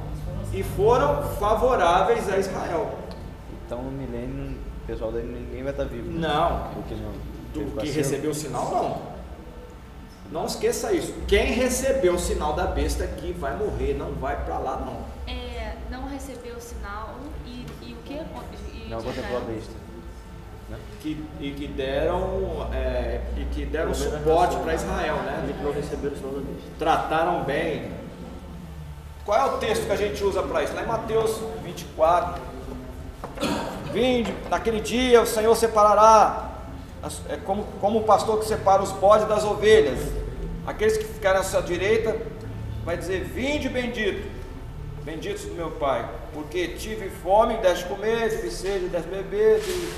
e 0.53 0.63
foram 0.63 1.23
favoráveis 1.39 2.31
a 2.31 2.37
Israel. 2.37 2.97
Então 3.65 3.81
no 3.81 3.91
milênio, 3.91 4.55
o 4.83 4.87
pessoal 4.87 5.11
daí 5.11 5.23
ninguém 5.23 5.63
vai 5.63 5.71
estar 5.71 5.85
vivo. 5.85 6.09
né? 6.11 6.27
Não, 6.27 6.67
Porque 6.73 6.95
não. 6.95 7.11
do 7.65 7.81
que 7.81 7.89
recebeu 7.89 8.31
o 8.31 8.35
sinal, 8.35 8.69
não. 8.69 9.13
Não 10.31 10.45
esqueça 10.45 10.91
isso. 10.91 11.13
Quem 11.27 11.51
recebeu 11.53 12.15
o 12.15 12.19
sinal 12.19 12.53
da 12.53 12.65
besta 12.65 13.03
aqui 13.03 13.31
vai 13.33 13.55
morrer, 13.55 13.93
não 13.93 14.13
vai 14.13 14.43
para 14.43 14.57
lá, 14.57 14.77
não. 14.77 15.31
É, 15.31 15.75
não 15.91 16.07
recebeu 16.07 16.55
o 16.55 16.61
sinal 16.61 17.15
e, 17.45 17.65
e 17.81 17.93
o 17.93 17.97
que? 17.97 18.13
E 18.13 18.89
Não 18.89 19.01
contemplou 19.01 19.37
a 19.37 19.41
besta. 19.41 19.82
Né? 20.69 20.77
Que, 21.01 21.25
e 21.39 21.51
que 21.51 21.67
deram, 21.67 22.69
é, 22.73 23.21
e 23.37 23.45
que 23.53 23.65
deram 23.65 23.93
suporte 23.93 24.55
para 24.57 24.73
Israel, 24.73 25.15
né? 25.17 25.53
que 25.57 25.63
não 25.63 25.71
receberam 25.71 26.13
o 26.13 26.17
sinal 26.17 26.31
da 26.33 26.39
besta. 26.39 26.69
Trataram 26.79 27.43
bem. 27.43 27.91
Qual 29.25 29.39
é 29.39 29.45
o 29.45 29.57
texto 29.57 29.85
que 29.85 29.91
a 29.91 29.95
gente 29.95 30.23
usa 30.23 30.43
para 30.43 30.63
isso? 30.63 30.73
Lá 30.73 30.83
em 30.83 30.87
Mateus 30.87 31.39
24. 31.63 32.41
Vinde, 33.91 34.33
naquele 34.49 34.81
dia 34.81 35.21
o 35.21 35.25
Senhor 35.25 35.55
separará, 35.55 36.49
é 37.29 37.37
como, 37.37 37.63
como 37.79 37.99
o 37.99 38.03
pastor 38.03 38.39
que 38.39 38.45
separa 38.45 38.81
os 38.81 38.91
bodes 38.91 39.27
das 39.27 39.43
ovelhas. 39.43 39.99
Aqueles 40.65 40.97
que 40.97 41.03
ficarem 41.03 41.39
à 41.39 41.43
sua 41.43 41.61
direita, 41.61 42.15
vai 42.83 42.97
dizer: 42.97 43.23
Vinde 43.23 43.69
bendito, 43.69 44.29
benditos 45.03 45.43
do 45.43 45.53
meu 45.53 45.71
Pai, 45.71 46.09
porque 46.33 46.69
tive 46.69 47.09
fome, 47.09 47.57
deste 47.57 47.85
comer, 47.85 48.29
tive 48.29 48.49
sede, 48.49 48.87
deste 48.87 49.09
beber, 49.09 49.61
tive 49.61 49.91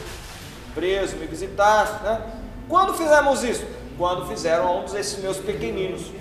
preso, 0.75 1.15
me 1.15 1.25
visitaste. 1.25 2.03
Né? 2.03 2.21
Quando 2.67 2.93
fizemos 2.93 3.43
isso? 3.43 3.65
Quando 3.97 4.27
fizeram 4.27 4.67
a 4.67 4.71
um 4.71 4.85
desses 4.85 5.17
meus 5.19 5.38
pequeninos. 5.38 6.11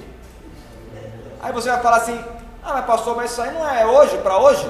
Aí 1.42 1.52
você 1.52 1.68
vai 1.68 1.82
falar 1.82 1.96
assim: 1.96 2.18
Ah, 2.62 2.72
mas 2.74 2.86
pastor, 2.86 3.16
mas 3.16 3.32
isso 3.32 3.42
aí 3.42 3.52
não 3.52 3.68
é 3.68 3.84
hoje, 3.84 4.16
para 4.18 4.38
hoje? 4.38 4.66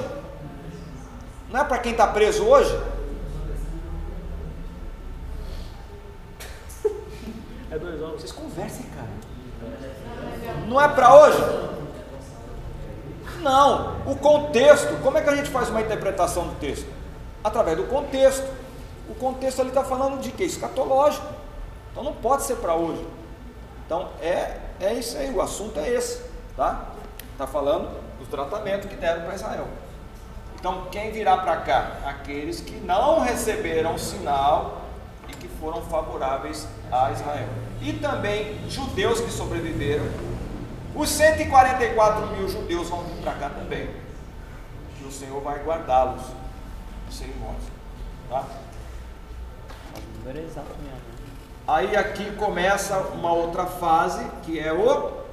Não 1.49 1.61
é 1.61 1.63
para 1.63 1.77
quem 1.77 1.91
está 1.91 2.07
preso 2.07 2.43
hoje? 2.43 2.77
É 7.71 7.79
dois 7.79 8.01
homens. 8.01 8.21
Vocês 8.21 8.31
conversem, 8.31 8.85
cara. 8.95 9.09
Não 10.67 10.79
é 10.79 10.87
para 10.87 11.13
hoje? 11.13 11.37
Não. 13.41 13.97
O 14.05 14.15
contexto. 14.15 15.01
Como 15.01 15.17
é 15.17 15.21
que 15.21 15.29
a 15.29 15.35
gente 15.35 15.49
faz 15.49 15.69
uma 15.69 15.81
interpretação 15.81 16.47
do 16.47 16.55
texto? 16.55 16.87
Através 17.43 17.77
do 17.77 17.83
contexto. 17.83 18.45
O 19.09 19.15
contexto 19.15 19.59
ali 19.59 19.69
está 19.69 19.83
falando 19.83 20.19
de 20.19 20.31
quê? 20.31 20.43
Escatológico. 20.43 21.25
Então 21.91 22.03
não 22.03 22.13
pode 22.13 22.43
ser 22.43 22.55
para 22.55 22.75
hoje. 22.75 23.05
Então 23.85 24.09
é, 24.21 24.57
é 24.79 24.93
isso 24.93 25.17
aí. 25.17 25.31
O 25.33 25.41
assunto 25.41 25.79
é 25.79 25.89
esse, 25.89 26.21
tá? 26.57 26.89
Está 27.31 27.45
falando 27.45 27.89
dos 28.19 28.27
tratamentos 28.27 28.89
que 28.89 28.95
deram 28.95 29.23
para 29.23 29.35
Israel. 29.35 29.67
Então 30.59 30.87
quem 30.91 31.11
virá 31.11 31.37
para 31.37 31.57
cá? 31.57 31.97
Aqueles 32.05 32.59
que 32.59 32.75
não 32.77 33.19
receberam 33.19 33.97
sinal 33.97 34.81
e 35.29 35.33
que 35.33 35.47
foram 35.47 35.81
favoráveis 35.83 36.67
a 36.91 37.11
Israel. 37.11 37.47
E 37.81 37.93
também 37.93 38.69
judeus 38.69 39.19
que 39.19 39.31
sobreviveram. 39.31 40.05
Os 40.95 41.09
144 41.09 42.27
mil 42.27 42.47
judeus 42.47 42.89
vão 42.89 43.03
vir 43.03 43.21
para 43.21 43.33
cá 43.33 43.49
também. 43.49 43.89
E 45.01 45.03
o 45.05 45.11
Senhor 45.11 45.41
vai 45.41 45.59
guardá-los 45.59 46.23
sem 47.11 47.27
morte. 47.35 47.65
Tá? 48.29 48.43
Número 50.25 50.39
é 50.39 50.49
exato 50.49 50.69
mesmo. 50.79 50.89
né? 50.89 51.01
Aí 51.67 51.95
aqui 51.95 52.31
começa 52.35 52.97
uma 52.97 53.31
outra 53.31 53.67
fase 53.67 54.25
que 54.43 54.59
é 54.59 54.73
o 54.73 55.23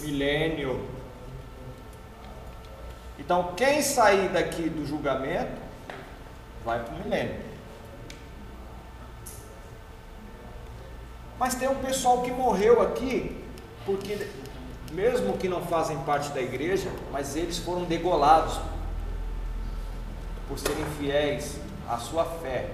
milênio. 0.00 0.86
Então, 3.18 3.54
quem 3.56 3.80
sair 3.80 4.28
daqui 4.28 4.68
do 4.68 4.86
julgamento 4.86 5.58
vai 6.62 6.82
para 6.84 6.94
o 6.94 6.98
milênio. 6.98 7.40
Mas 11.38 11.54
tem 11.54 11.68
um 11.68 11.76
pessoal 11.76 12.20
que 12.20 12.30
morreu 12.30 12.82
aqui 12.82 13.42
porque, 13.86 14.28
mesmo 14.90 15.38
que 15.38 15.48
não 15.48 15.62
fazem 15.62 15.98
parte 16.00 16.30
da 16.30 16.42
igreja, 16.42 16.90
mas 17.10 17.34
eles 17.34 17.58
foram 17.58 17.84
degolados 17.84 18.60
por 20.48 20.58
serem 20.58 20.84
fiéis 20.98 21.58
à 21.92 21.98
sua 21.98 22.24
fé. 22.24 22.70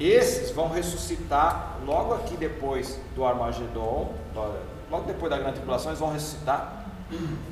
Esses 0.00 0.50
vão 0.50 0.68
ressuscitar 0.68 1.78
logo 1.84 2.14
aqui 2.14 2.36
depois 2.36 2.98
do 3.14 3.24
Armagedon, 3.24 4.14
logo 4.90 5.04
depois 5.06 5.30
da 5.30 5.38
grande 5.38 5.56
tribulação, 5.56 5.90
eles 5.90 6.00
vão 6.00 6.12
ressuscitar 6.12 6.86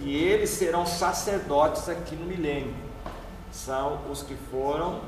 e 0.01 0.17
eles 0.17 0.51
serão 0.51 0.87
sacerdotes 0.87 1.89
aqui 1.89 2.17
no 2.17 2.25
milênio. 2.25 2.75
São 3.53 4.01
os 4.11 4.23
que 4.23 4.35
foram 4.51 5.03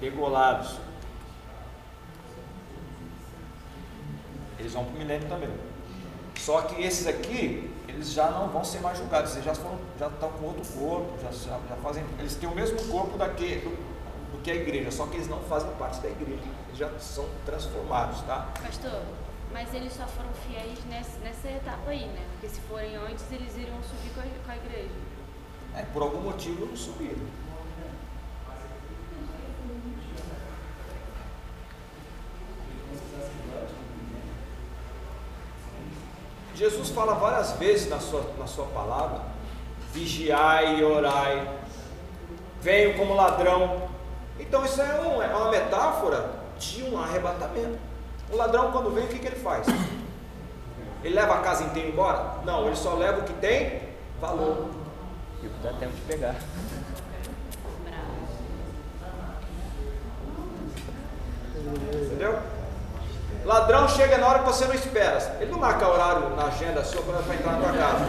degolados. 0.00 0.76
Eles 4.58 4.72
vão 4.72 4.84
para 4.84 4.94
o 4.94 4.98
milênio 4.98 5.28
também. 5.28 5.50
Só 6.36 6.62
que 6.62 6.80
esses 6.80 7.06
aqui, 7.06 7.67
eles 7.98 8.12
já 8.12 8.30
não 8.30 8.48
vão 8.48 8.62
ser 8.62 8.78
mais 8.80 8.96
julgados, 8.96 9.32
eles 9.32 9.44
já, 9.44 9.54
foram, 9.56 9.76
já 9.98 10.06
estão 10.06 10.30
com 10.30 10.46
outro 10.46 10.64
corpo, 10.78 11.18
já, 11.20 11.32
já, 11.32 11.58
já 11.68 11.76
fazem, 11.82 12.04
eles 12.20 12.36
têm 12.36 12.48
o 12.48 12.54
mesmo 12.54 12.80
corpo 12.86 13.18
daquele, 13.18 13.60
do, 13.60 13.70
do 14.36 14.40
que 14.40 14.52
a 14.52 14.54
igreja, 14.54 14.92
só 14.92 15.06
que 15.06 15.16
eles 15.16 15.28
não 15.28 15.40
fazem 15.40 15.68
parte 15.72 16.00
da 16.00 16.08
igreja, 16.08 16.44
eles 16.68 16.78
já 16.78 16.88
são 17.00 17.26
transformados, 17.44 18.20
tá? 18.22 18.52
Pastor, 18.62 19.02
mas 19.52 19.74
eles 19.74 19.92
só 19.92 20.06
foram 20.06 20.30
fiéis 20.46 20.78
nessa, 20.88 21.18
nessa 21.24 21.48
etapa 21.48 21.90
aí, 21.90 22.06
né? 22.06 22.24
Porque 22.32 22.48
se 22.54 22.60
forem 22.62 22.94
antes, 22.94 23.24
eles 23.32 23.56
iriam 23.56 23.82
subir 23.82 24.14
com 24.14 24.20
a, 24.20 24.22
com 24.22 24.52
a 24.52 24.56
igreja. 24.56 24.94
É, 25.74 25.82
por 25.82 26.02
algum 26.02 26.20
motivo 26.20 26.66
não 26.66 26.76
subiram. 26.76 27.26
Jesus 36.58 36.88
fala 36.90 37.14
várias 37.14 37.52
vezes 37.52 37.88
na 37.88 38.00
sua, 38.00 38.20
na 38.36 38.46
sua 38.48 38.64
palavra: 38.66 39.20
vigiai 39.92 40.80
e 40.80 40.84
orai, 40.84 41.48
venho 42.60 42.96
como 42.98 43.14
ladrão. 43.14 43.88
Então 44.40 44.64
isso 44.64 44.82
é, 44.82 45.00
um- 45.00 45.22
é 45.22 45.28
uma 45.28 45.50
metáfora 45.52 46.30
de 46.58 46.82
um 46.82 46.98
arrebatamento. 47.00 47.78
O 48.30 48.36
ladrão, 48.36 48.72
quando 48.72 48.90
vem, 48.92 49.04
o 49.04 49.08
que, 49.08 49.18
que 49.20 49.26
ele 49.28 49.36
faz? 49.36 49.66
Ele 51.04 51.14
leva 51.14 51.34
a 51.34 51.40
casa 51.42 51.62
inteira 51.62 51.88
embora? 51.88 52.38
Não, 52.44 52.66
ele 52.66 52.74
só 52.76 52.94
leva 52.94 53.20
o 53.20 53.24
que 53.24 53.32
tem 53.34 53.80
valor. 54.20 54.68
E 55.40 55.46
o 55.46 55.50
que 55.50 55.58
dá 55.62 55.72
tempo 55.74 55.94
de 55.94 56.00
pegar. 56.02 56.34
Entendeu? 62.02 62.38
Ladrão 63.48 63.88
chega 63.88 64.18
na 64.18 64.28
hora 64.28 64.40
que 64.40 64.44
você 64.44 64.66
não 64.66 64.74
espera. 64.74 65.38
Ele 65.40 65.50
não 65.50 65.58
marca 65.58 65.88
horário 65.88 66.36
na 66.36 66.48
agenda 66.48 66.84
sua 66.84 67.00
para 67.00 67.34
entrar 67.34 67.52
na 67.52 67.58
tua 67.58 67.72
casa. 67.72 68.04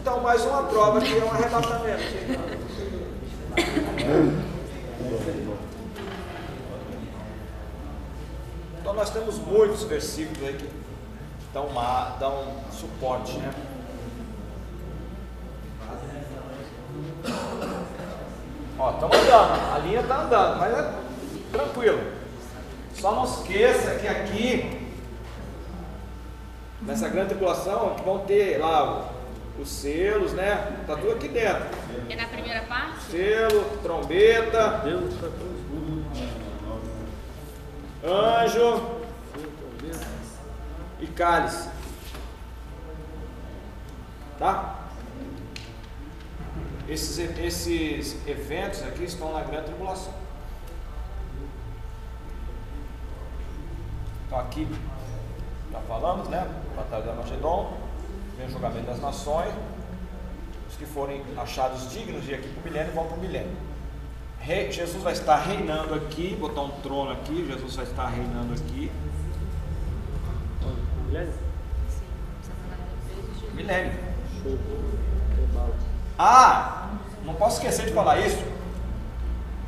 Então, 0.00 0.20
mais 0.20 0.42
uma 0.46 0.62
prova 0.62 0.98
que 0.98 1.14
é 1.14 1.22
um 1.22 1.30
arrebatamento. 1.30 2.02
Então, 8.80 8.94
nós 8.94 9.10
temos 9.10 9.36
muitos 9.36 9.82
versículos 9.82 10.42
aí 10.42 10.54
que 10.54 10.70
dão, 11.52 11.66
uma, 11.66 12.16
dão 12.18 12.46
suporte, 12.72 13.36
né? 13.36 13.52
Ó, 18.78 18.90
estamos 18.92 19.16
andando, 19.18 19.74
a 19.74 19.78
linha 19.80 20.00
está 20.00 20.22
andando, 20.22 20.58
mas 20.58 20.72
é 20.72 20.94
tranquilo. 21.52 22.19
Só 23.00 23.14
não 23.14 23.24
esqueça 23.24 23.94
que 23.94 24.06
aqui, 24.06 24.86
nessa 26.82 27.08
grande 27.08 27.30
tripulação, 27.30 27.94
que 27.94 28.02
vão 28.02 28.18
ter 28.26 28.58
lá 28.58 29.10
os 29.58 29.70
selos, 29.70 30.34
né? 30.34 30.84
Tá 30.86 30.96
tudo 30.96 31.12
aqui 31.12 31.28
dentro. 31.28 31.66
É 32.10 32.14
na 32.14 32.26
primeira 32.26 32.60
parte? 32.64 33.00
Selo, 33.10 33.64
trombeta, 33.82 34.82
Deus 34.84 35.14
está 35.14 35.28
anjo 38.04 39.00
e 41.00 41.06
cálice. 41.06 41.70
Tá? 44.38 44.76
Esses, 46.86 47.18
esses 47.38 48.28
eventos 48.28 48.82
aqui 48.82 49.04
estão 49.04 49.32
na 49.32 49.40
grande 49.42 49.66
tribulação. 49.66 50.12
Então 54.30 54.38
aqui 54.38 54.64
já 55.72 55.80
falamos, 55.80 56.28
né? 56.28 56.46
Batalha 56.76 57.02
de 57.02 57.08
Armagedon, 57.08 57.72
vem 58.38 58.46
o 58.46 58.50
julgamento 58.50 58.86
das 58.86 59.00
nações. 59.00 59.52
Os 60.68 60.76
que 60.76 60.86
forem 60.86 61.20
achados 61.36 61.90
dignos 61.90 62.22
de 62.22 62.30
ir 62.30 62.34
aqui 62.36 62.48
para 62.48 62.60
o 62.60 62.64
milênio 62.72 62.92
vão 62.92 63.06
para 63.06 63.16
o 63.16 63.20
milênio. 63.20 63.56
Jesus 64.70 65.02
vai 65.02 65.14
estar 65.14 65.34
reinando 65.34 65.94
aqui, 65.94 66.36
botar 66.38 66.60
um 66.60 66.70
trono 66.80 67.10
aqui, 67.10 67.44
Jesus 67.44 67.74
vai 67.74 67.84
estar 67.84 68.06
reinando 68.06 68.52
aqui. 68.54 68.92
Milênio? 71.08 71.34
Milênio. 73.52 73.92
Ah, 76.16 76.90
não 77.24 77.34
posso 77.34 77.56
esquecer 77.56 77.86
de 77.86 77.92
falar 77.92 78.20
isso. 78.20 78.44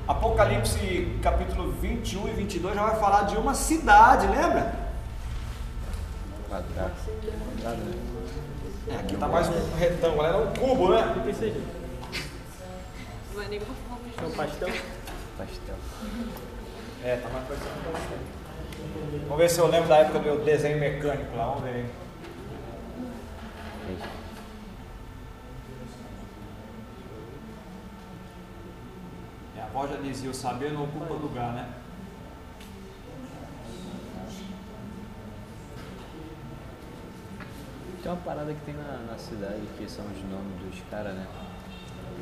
Apocalipse 0.07 1.19
capítulo 1.23 1.73
21 1.73 2.29
e 2.29 2.33
22 2.33 2.75
já 2.75 2.83
vai 2.83 2.99
falar 2.99 3.23
de 3.23 3.37
uma 3.37 3.55
cidade, 3.55 4.27
lembra? 4.27 4.75
Né? 6.51 6.91
É, 8.89 8.97
aqui 8.97 9.17
tá 9.17 9.29
mais 9.29 9.49
um 9.49 9.77
retângulo, 9.77 10.25
era 10.25 10.37
um 10.37 10.53
cubo, 10.55 10.91
né? 10.91 11.15
O 11.17 11.23
que 11.23 11.33
seja? 11.33 11.61
Não 13.35 13.43
é 13.43 13.49
nem 13.49 13.61
por 13.61 13.69
É 13.69 14.27
um 14.27 14.31
pastel? 14.33 14.69
Pastel. 15.39 15.77
É, 17.05 17.17
tá 17.17 17.29
mais 17.29 17.47
parecendo 17.47 17.71
um 17.71 17.93
pastel. 17.93 18.19
Vamos 19.23 19.39
ver 19.39 19.49
se 19.51 19.61
eu 19.61 19.67
lembro 19.69 19.89
da 19.89 19.99
época 19.99 20.19
do 20.19 20.25
meu 20.25 20.45
desenho 20.45 20.79
mecânico 20.79 21.37
lá, 21.37 21.47
vamos 21.47 21.63
ver. 21.63 21.75
aí. 21.75 21.87
Avó 29.75 29.87
já 29.87 29.97
dizia, 29.97 30.29
o 30.31 30.35
saber 30.35 30.71
não 30.73 30.85
ocupa 30.85 31.15
lugar, 31.15 31.53
né? 31.55 31.67
Tem 38.03 38.11
uma 38.11 38.21
parada 38.23 38.53
que 38.53 38.61
tem 38.65 38.75
na, 38.75 38.99
na 39.13 39.17
cidade 39.19 39.61
que 39.79 39.89
são 39.89 40.05
os 40.07 40.19
nomes 40.31 40.61
dos 40.61 40.83
caras, 40.91 41.15
né? 41.15 41.27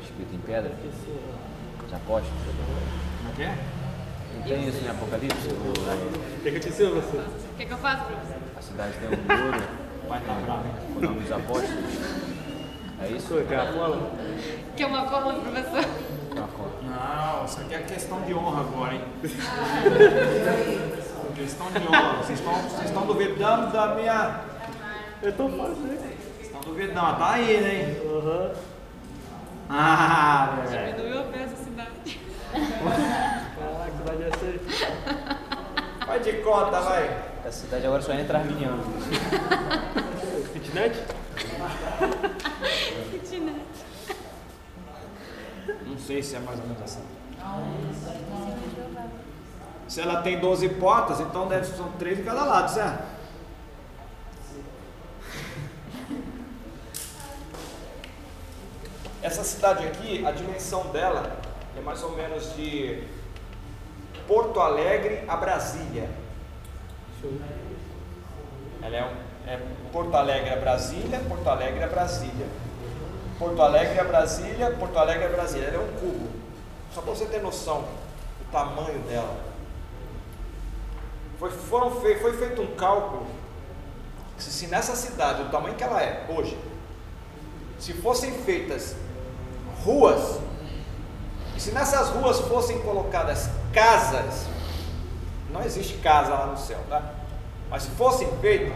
Escrito 0.01 0.33
em 0.35 0.39
pedra. 0.39 0.71
Os 1.85 1.93
apóstolos. 1.93 2.39
Como 2.45 3.31
é 3.31 3.35
que 3.35 3.43
é? 3.43 3.57
Não 4.35 4.43
tem 4.43 4.67
isso 4.67 4.85
em 4.85 4.89
Apocalipse? 4.89 5.47
O- 5.49 6.41
que 6.41 6.49
eu 6.49 6.59
te 6.59 6.69
ensino 6.69 7.01
você? 7.01 7.17
O 7.17 7.55
que, 7.57 7.65
que 7.65 7.73
eu 7.73 7.77
faço 7.77 8.05
pra 8.05 8.15
você? 8.15 8.33
a 8.57 8.61
cidade 8.61 8.93
tem 8.99 9.09
um 9.09 9.11
muro 9.11 9.63
Vai 10.07 10.19
estar 10.19 10.33
bravo, 10.35 10.67
hein? 10.67 10.73
com 10.93 10.99
o 10.99 11.01
nome 11.01 11.19
dos 11.21 11.31
apóstolos. 11.31 11.85
É 13.01 13.07
isso? 13.09 13.33
Cola? 13.73 14.11
Quer 14.77 14.85
uma 14.85 15.05
cola, 15.09 15.33
professor? 15.33 15.85
Não, 16.91 17.45
isso 17.45 17.61
aqui 17.61 17.73
é 17.73 17.79
questão 17.79 18.21
de 18.21 18.33
honra 18.33 18.61
agora, 18.61 18.93
hein? 18.95 19.01
questão 21.35 21.71
de 21.71 21.87
honra. 21.87 22.17
Vocês 22.17 22.39
estão, 22.39 22.53
vocês 22.53 22.85
estão 22.85 23.05
duvidando 23.05 23.71
da 23.71 23.95
minha. 23.95 24.41
É 25.23 25.31
tão 25.31 25.49
fácil, 25.49 25.75
né? 25.75 25.97
Vocês 25.97 26.47
estão 26.47 26.59
duvidando, 26.61 27.17
tá 27.17 27.31
aí, 27.31 27.61
né? 27.61 27.95
Aham. 28.05 28.51
Ah, 29.69 30.57
velho. 30.67 30.95
Diminuiu 30.97 31.23
peso 31.31 31.51
da 31.51 31.55
cidade. 31.55 32.19
Caraca, 32.51 34.03
vai 34.05 34.17
descer. 34.17 34.59
Vai 36.05 36.19
de 36.19 36.33
conta, 36.43 36.81
vai. 36.81 37.17
A 37.45 37.51
cidade 37.51 37.85
agora 37.85 38.01
só 38.01 38.11
entra 38.13 38.39
arminiano. 38.39 38.83
Kitnet. 40.53 40.99
Não 45.87 45.97
sei 46.11 46.21
se 46.21 46.35
é 46.35 46.39
mais 46.39 46.59
ou 46.59 46.67
menos 46.67 46.83
assim. 46.83 47.01
Se 49.87 50.01
ela 50.01 50.21
tem 50.21 50.37
12 50.39 50.67
portas, 50.69 51.21
então 51.21 51.47
deve 51.47 51.65
ser 51.65 51.81
três 51.97 52.17
de 52.17 52.23
cada 52.23 52.43
lado, 52.43 52.69
certo? 52.69 53.03
Essa 59.23 59.43
cidade 59.43 59.85
aqui, 59.87 60.25
a 60.25 60.31
dimensão 60.31 60.87
dela 60.87 61.37
é 61.77 61.81
mais 61.81 62.03
ou 62.03 62.11
menos 62.11 62.53
de 62.55 63.03
Porto 64.27 64.59
Alegre 64.59 65.23
a 65.27 65.37
Brasília. 65.37 66.09
Ela 68.81 68.95
é, 68.97 69.05
um, 69.05 69.13
é 69.49 69.59
Porto 69.93 70.15
Alegre 70.15 70.49
a 70.49 70.57
Brasília, 70.57 71.19
Porto 71.27 71.47
Alegre 71.47 71.83
a 71.83 71.87
Brasília. 71.87 72.47
Porto 73.41 73.59
Alegre 73.59 73.99
a 73.99 74.03
Brasília, 74.03 74.69
Porto 74.69 74.99
Alegre 74.99 75.25
a 75.25 75.29
Brasília. 75.29 75.69
Ela 75.69 75.77
é 75.77 75.79
um 75.79 75.93
cubo. 75.99 76.29
Só 76.93 77.01
para 77.01 77.11
você 77.11 77.25
ter 77.25 77.41
noção 77.41 77.81
do 78.37 78.51
tamanho 78.51 78.99
dela. 78.99 79.35
Foi, 81.39 81.49
foram 81.49 81.89
foi 81.89 82.33
feito 82.37 82.61
um 82.61 82.75
cálculo 82.75 83.25
que 84.37 84.43
se, 84.43 84.67
nessa 84.67 84.95
cidade, 84.95 85.43
do 85.43 85.49
tamanho 85.49 85.73
que 85.73 85.83
ela 85.83 85.99
é 86.03 86.27
hoje, 86.29 86.55
se 87.79 87.93
fossem 87.93 88.31
feitas 88.43 88.95
ruas, 89.83 90.39
e 91.55 91.59
se 91.59 91.71
nessas 91.71 92.09
ruas 92.09 92.39
fossem 92.41 92.79
colocadas 92.81 93.49
casas, 93.73 94.45
não 95.49 95.63
existe 95.63 95.97
casa 95.97 96.29
lá 96.29 96.45
no 96.45 96.57
céu, 96.57 96.79
tá? 96.87 97.11
Mas 97.71 97.83
se 97.83 97.89
fossem 97.91 98.27
feitas, 98.39 98.73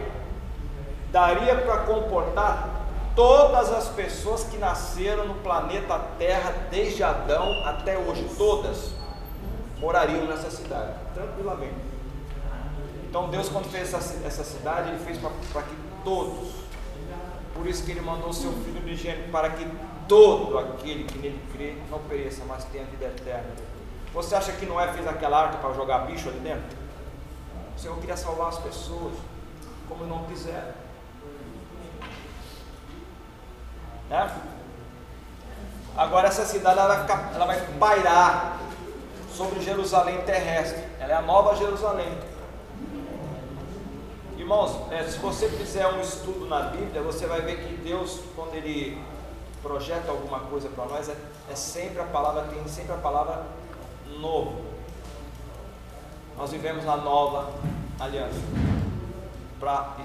daria 1.12 1.54
para 1.54 1.78
comportar 1.84 2.85
todas 3.16 3.72
as 3.72 3.88
pessoas 3.88 4.44
que 4.44 4.58
nasceram 4.58 5.26
no 5.26 5.34
planeta 5.36 5.98
Terra 6.18 6.54
desde 6.70 7.02
Adão 7.02 7.64
até 7.64 7.96
hoje, 7.98 8.28
todas 8.36 8.90
morariam 9.78 10.26
nessa 10.26 10.50
cidade, 10.50 10.92
tranquilamente. 11.14 11.74
Então 13.08 13.28
Deus 13.30 13.48
quando 13.48 13.70
fez 13.70 13.92
essa, 13.92 14.26
essa 14.26 14.44
cidade, 14.44 14.90
Ele 14.90 14.98
fez 14.98 15.18
para 15.18 15.62
que 15.62 15.74
todos, 16.04 16.50
por 17.54 17.66
isso 17.66 17.84
que 17.84 17.90
Ele 17.90 18.02
mandou 18.02 18.28
o 18.28 18.34
seu 18.34 18.52
Filho 18.52 18.80
unigênito, 18.82 19.30
para 19.30 19.50
que 19.50 19.66
todo 20.06 20.58
aquele 20.58 21.04
que 21.04 21.18
nele 21.18 21.42
crê 21.52 21.74
não 21.90 21.98
pereça, 22.00 22.44
mas 22.46 22.64
tenha 22.64 22.84
vida 22.84 23.06
eterna. 23.06 23.50
Você 24.12 24.34
acha 24.34 24.52
que 24.52 24.66
Noé 24.66 24.92
fez 24.92 25.06
aquela 25.06 25.44
arca 25.44 25.58
para 25.58 25.72
jogar 25.72 26.00
bicho 26.00 26.28
ali 26.28 26.40
dentro? 26.40 26.76
O 27.76 27.80
Senhor 27.80 27.96
queria 27.98 28.16
salvar 28.16 28.48
as 28.48 28.58
pessoas, 28.58 29.14
como 29.88 30.06
não 30.06 30.24
quiser. 30.24 30.85
Né? 34.08 34.30
Agora 35.96 36.28
essa 36.28 36.44
cidade 36.44 36.78
ela 36.78 37.04
vai, 37.04 37.34
ela 37.34 37.46
vai 37.46 37.60
pairar 37.78 38.60
sobre 39.32 39.60
Jerusalém 39.60 40.20
terrestre. 40.22 40.82
Ela 41.00 41.12
é 41.12 41.16
a 41.16 41.22
nova 41.22 41.56
Jerusalém. 41.56 42.16
Irmãos, 44.36 44.92
é, 44.92 45.02
se 45.04 45.18
você 45.18 45.48
fizer 45.48 45.86
um 45.88 46.00
estudo 46.00 46.46
na 46.46 46.62
Bíblia, 46.62 47.02
você 47.02 47.26
vai 47.26 47.40
ver 47.40 47.66
que 47.66 47.76
Deus, 47.78 48.20
quando 48.34 48.54
Ele 48.54 49.02
projeta 49.62 50.10
alguma 50.10 50.40
coisa 50.40 50.68
para 50.68 50.84
nós, 50.84 51.08
é, 51.08 51.16
é 51.50 51.54
sempre 51.54 52.00
a 52.00 52.04
palavra, 52.04 52.42
tem 52.42 52.66
sempre 52.68 52.92
a 52.92 52.98
palavra 52.98 53.46
novo. 54.20 54.62
Nós 56.36 56.50
vivemos 56.50 56.84
na 56.84 56.96
nova 56.96 57.50
aliança. 57.98 58.36
Para 59.58 59.96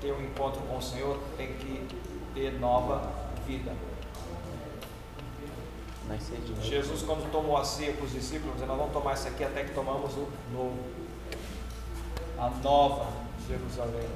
ter 0.00 0.12
um 0.12 0.20
encontro 0.20 0.60
com 0.62 0.76
o 0.76 0.82
Senhor, 0.82 1.16
tem 1.36 1.54
que 1.54 1.86
ter 2.34 2.58
nova 2.58 3.08
vida. 3.46 3.72
Jesus, 6.60 7.02
quando 7.02 7.30
tomou 7.30 7.56
a 7.56 7.64
ceia 7.64 7.94
para 7.94 8.04
os 8.04 8.12
discípulos, 8.12 8.60
nós 8.60 8.68
vamos 8.68 8.92
tomar 8.92 9.14
isso 9.14 9.28
aqui 9.28 9.42
até 9.42 9.64
que 9.64 9.72
tomamos 9.72 10.12
o 10.14 10.28
novo. 10.52 10.78
A 12.38 12.50
nova 12.62 13.06
Jerusalém. 13.48 14.08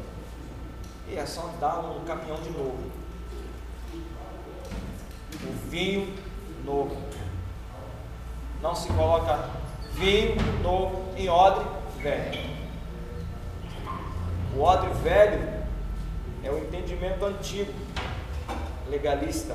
E 1.09 1.17
é 1.17 1.25
só 1.25 1.51
dar 1.59 1.79
um 1.81 2.05
caminhão 2.05 2.37
de 2.43 2.51
novo. 2.51 2.91
O 5.43 5.69
vinho 5.71 6.15
novo. 6.65 6.97
Não 8.61 8.75
se 8.75 8.89
coloca 8.89 9.49
vinho 9.93 10.37
novo 10.63 11.11
em 11.17 11.29
odre 11.29 11.65
velho. 12.03 12.59
O 14.55 14.61
odre 14.61 14.91
velho 15.03 15.58
é 16.49 16.53
o 16.53 16.59
entendimento 16.59 17.25
antigo, 17.25 17.73
legalista. 18.89 19.55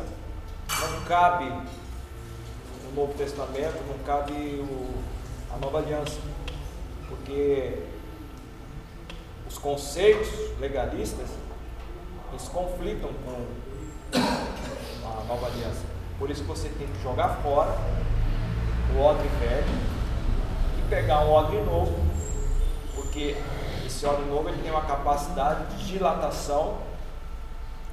Não 0.91 1.02
cabe 1.06 1.46
no 1.46 2.91
Novo 2.96 3.14
Testamento, 3.16 3.84
não 3.88 3.98
cabe 4.06 4.34
o, 4.34 4.94
a 5.54 5.58
nova 5.58 5.80
aliança. 5.80 6.20
Porque 7.10 7.80
os 9.48 9.58
conceitos 9.58 10.30
legalistas 10.60 11.30
eles 12.32 12.48
conflitam 12.48 13.10
com 13.26 13.46
a 14.14 15.24
nova 15.28 15.48
aliança. 15.48 15.82
Por 16.20 16.30
isso 16.30 16.44
você 16.44 16.70
tem 16.70 16.88
que 16.88 17.02
jogar 17.02 17.41
fora 17.41 17.76
o 18.96 19.00
odre 19.00 19.28
velho 19.39 19.66
e 20.78 20.89
pegar 20.89 21.26
um 21.26 21.32
odre 21.32 21.60
novo, 21.62 21.96
porque 22.96 23.36
esse 23.94 24.08
odre 24.08 24.26
novo 24.26 24.50
ele 24.50 24.62
tem 24.62 24.72
uma 24.72 24.82
capacidade 24.82 25.78
de 25.78 25.86
dilatação. 25.86 26.78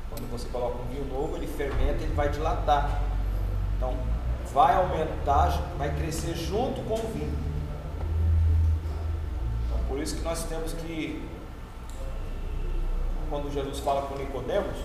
Quando 0.09 0.31
você 0.31 0.49
coloca 0.49 0.83
um 0.83 0.87
vinho 0.87 1.05
novo, 1.05 1.37
ele 1.37 1.47
fermenta, 1.47 2.03
ele 2.03 2.15
vai 2.15 2.31
dilatar. 2.31 3.03
Então, 3.77 3.95
vai 4.53 4.75
aumentar, 4.75 5.51
vai 5.77 5.95
crescer 5.95 6.35
junto 6.35 6.81
com 6.83 6.95
o 6.95 7.13
vinho. 7.13 7.39
Então, 9.67 9.79
por 9.89 10.01
isso 10.01 10.17
que 10.17 10.23
nós 10.23 10.43
temos 10.45 10.73
que, 10.73 11.23
quando 13.29 13.53
Jesus 13.53 13.79
fala 13.81 14.03
com 14.03 14.17
Nicodemos, 14.17 14.77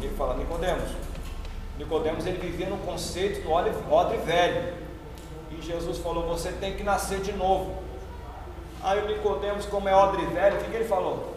ele 0.00 0.14
fala 0.16 0.34
Nicodemos. 0.36 0.90
Nicodemos 1.78 2.26
ele 2.26 2.38
vivia 2.38 2.68
no 2.68 2.78
conceito 2.78 3.42
do 3.42 3.52
odre 3.52 4.16
velho. 4.18 4.74
E 5.50 5.60
Jesus 5.60 5.98
falou: 5.98 6.26
você 6.26 6.50
tem 6.52 6.74
que 6.74 6.82
nascer 6.82 7.20
de 7.20 7.32
novo. 7.32 7.81
Aí 8.82 9.00
o 9.00 9.06
Nicodemos, 9.06 9.66
como 9.66 9.88
é 9.88 9.94
odre 9.94 10.26
velho, 10.26 10.56
o 10.56 10.58
que, 10.58 10.70
que 10.70 10.76
ele 10.76 10.88
falou? 10.88 11.36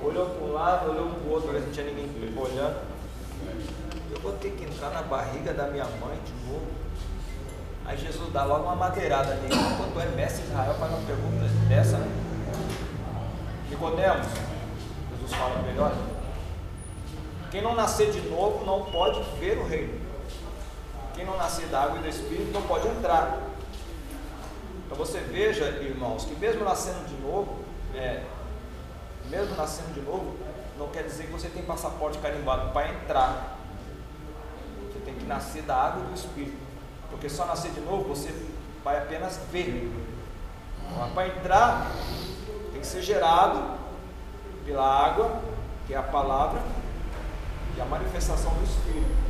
Olhou 0.00 0.26
para 0.26 0.44
um 0.44 0.52
lado, 0.52 0.90
olhou 0.90 1.08
para 1.08 1.28
o 1.28 1.32
outro, 1.32 1.52
não 1.52 1.72
tinha 1.72 1.86
ninguém 1.86 2.08
olhando. 2.36 2.76
Eu 4.10 4.20
vou 4.20 4.32
ter 4.34 4.50
que 4.50 4.64
entrar 4.64 4.90
na 4.90 5.02
barriga 5.02 5.52
da 5.52 5.66
minha 5.66 5.84
mãe 5.84 6.18
de 6.24 6.32
novo. 6.46 6.66
Aí 7.84 7.98
Jesus 7.98 8.32
dá 8.32 8.44
logo 8.44 8.62
uma 8.62 8.76
madeirada 8.76 9.34
nele. 9.34 9.54
Quando 9.76 10.00
é 10.00 10.06
mestre 10.14 10.44
Israel, 10.44 10.74
faz 10.74 10.92
uma 10.92 11.06
pergunta 11.06 11.44
dessa, 11.68 11.98
né? 11.98 12.08
Nicodemos, 13.68 14.26
Jesus 15.10 15.34
fala 15.34 15.62
melhor. 15.62 15.92
Quem 17.50 17.60
não 17.60 17.74
nascer 17.74 18.10
de 18.12 18.20
novo 18.28 18.64
não 18.64 18.84
pode 18.84 19.20
ver 19.38 19.58
o 19.58 19.66
reino. 19.66 20.00
Quem 21.14 21.24
não 21.24 21.36
nascer 21.36 21.66
da 21.66 21.82
água 21.82 21.98
e 21.98 22.02
do 22.02 22.08
Espírito 22.08 22.52
não 22.52 22.62
pode 22.62 22.86
entrar. 22.88 23.38
Então 24.84 24.96
você 24.96 25.18
veja, 25.18 25.64
irmãos, 25.64 26.24
que 26.24 26.34
mesmo 26.36 26.64
nascendo 26.64 27.04
de 27.06 27.16
novo, 27.22 27.64
é, 27.94 28.22
mesmo 29.30 29.56
nascendo 29.56 29.92
de 29.92 30.00
novo, 30.00 30.36
não 30.78 30.88
quer 30.88 31.04
dizer 31.04 31.26
que 31.26 31.32
você 31.32 31.48
tem 31.48 31.62
passaporte 31.62 32.18
carimbado 32.18 32.72
para 32.72 32.88
entrar. 32.88 33.58
Você 34.92 34.98
tem 35.00 35.14
que 35.14 35.24
nascer 35.24 35.62
da 35.62 35.76
água 35.76 36.04
do 36.04 36.14
Espírito. 36.14 36.58
Porque 37.10 37.28
só 37.28 37.46
nascer 37.46 37.70
de 37.70 37.80
novo 37.80 38.08
você 38.08 38.34
vai 38.82 38.98
apenas 38.98 39.40
ver. 39.50 39.90
Mas 40.98 41.12
para 41.12 41.28
entrar, 41.28 41.90
tem 42.72 42.80
que 42.80 42.86
ser 42.86 43.02
gerado 43.02 43.78
pela 44.66 44.84
água, 44.84 45.40
que 45.86 45.94
é 45.94 45.96
a 45.96 46.02
palavra, 46.02 46.60
e 47.76 47.80
a 47.80 47.84
manifestação 47.84 48.52
do 48.54 48.64
Espírito. 48.64 49.24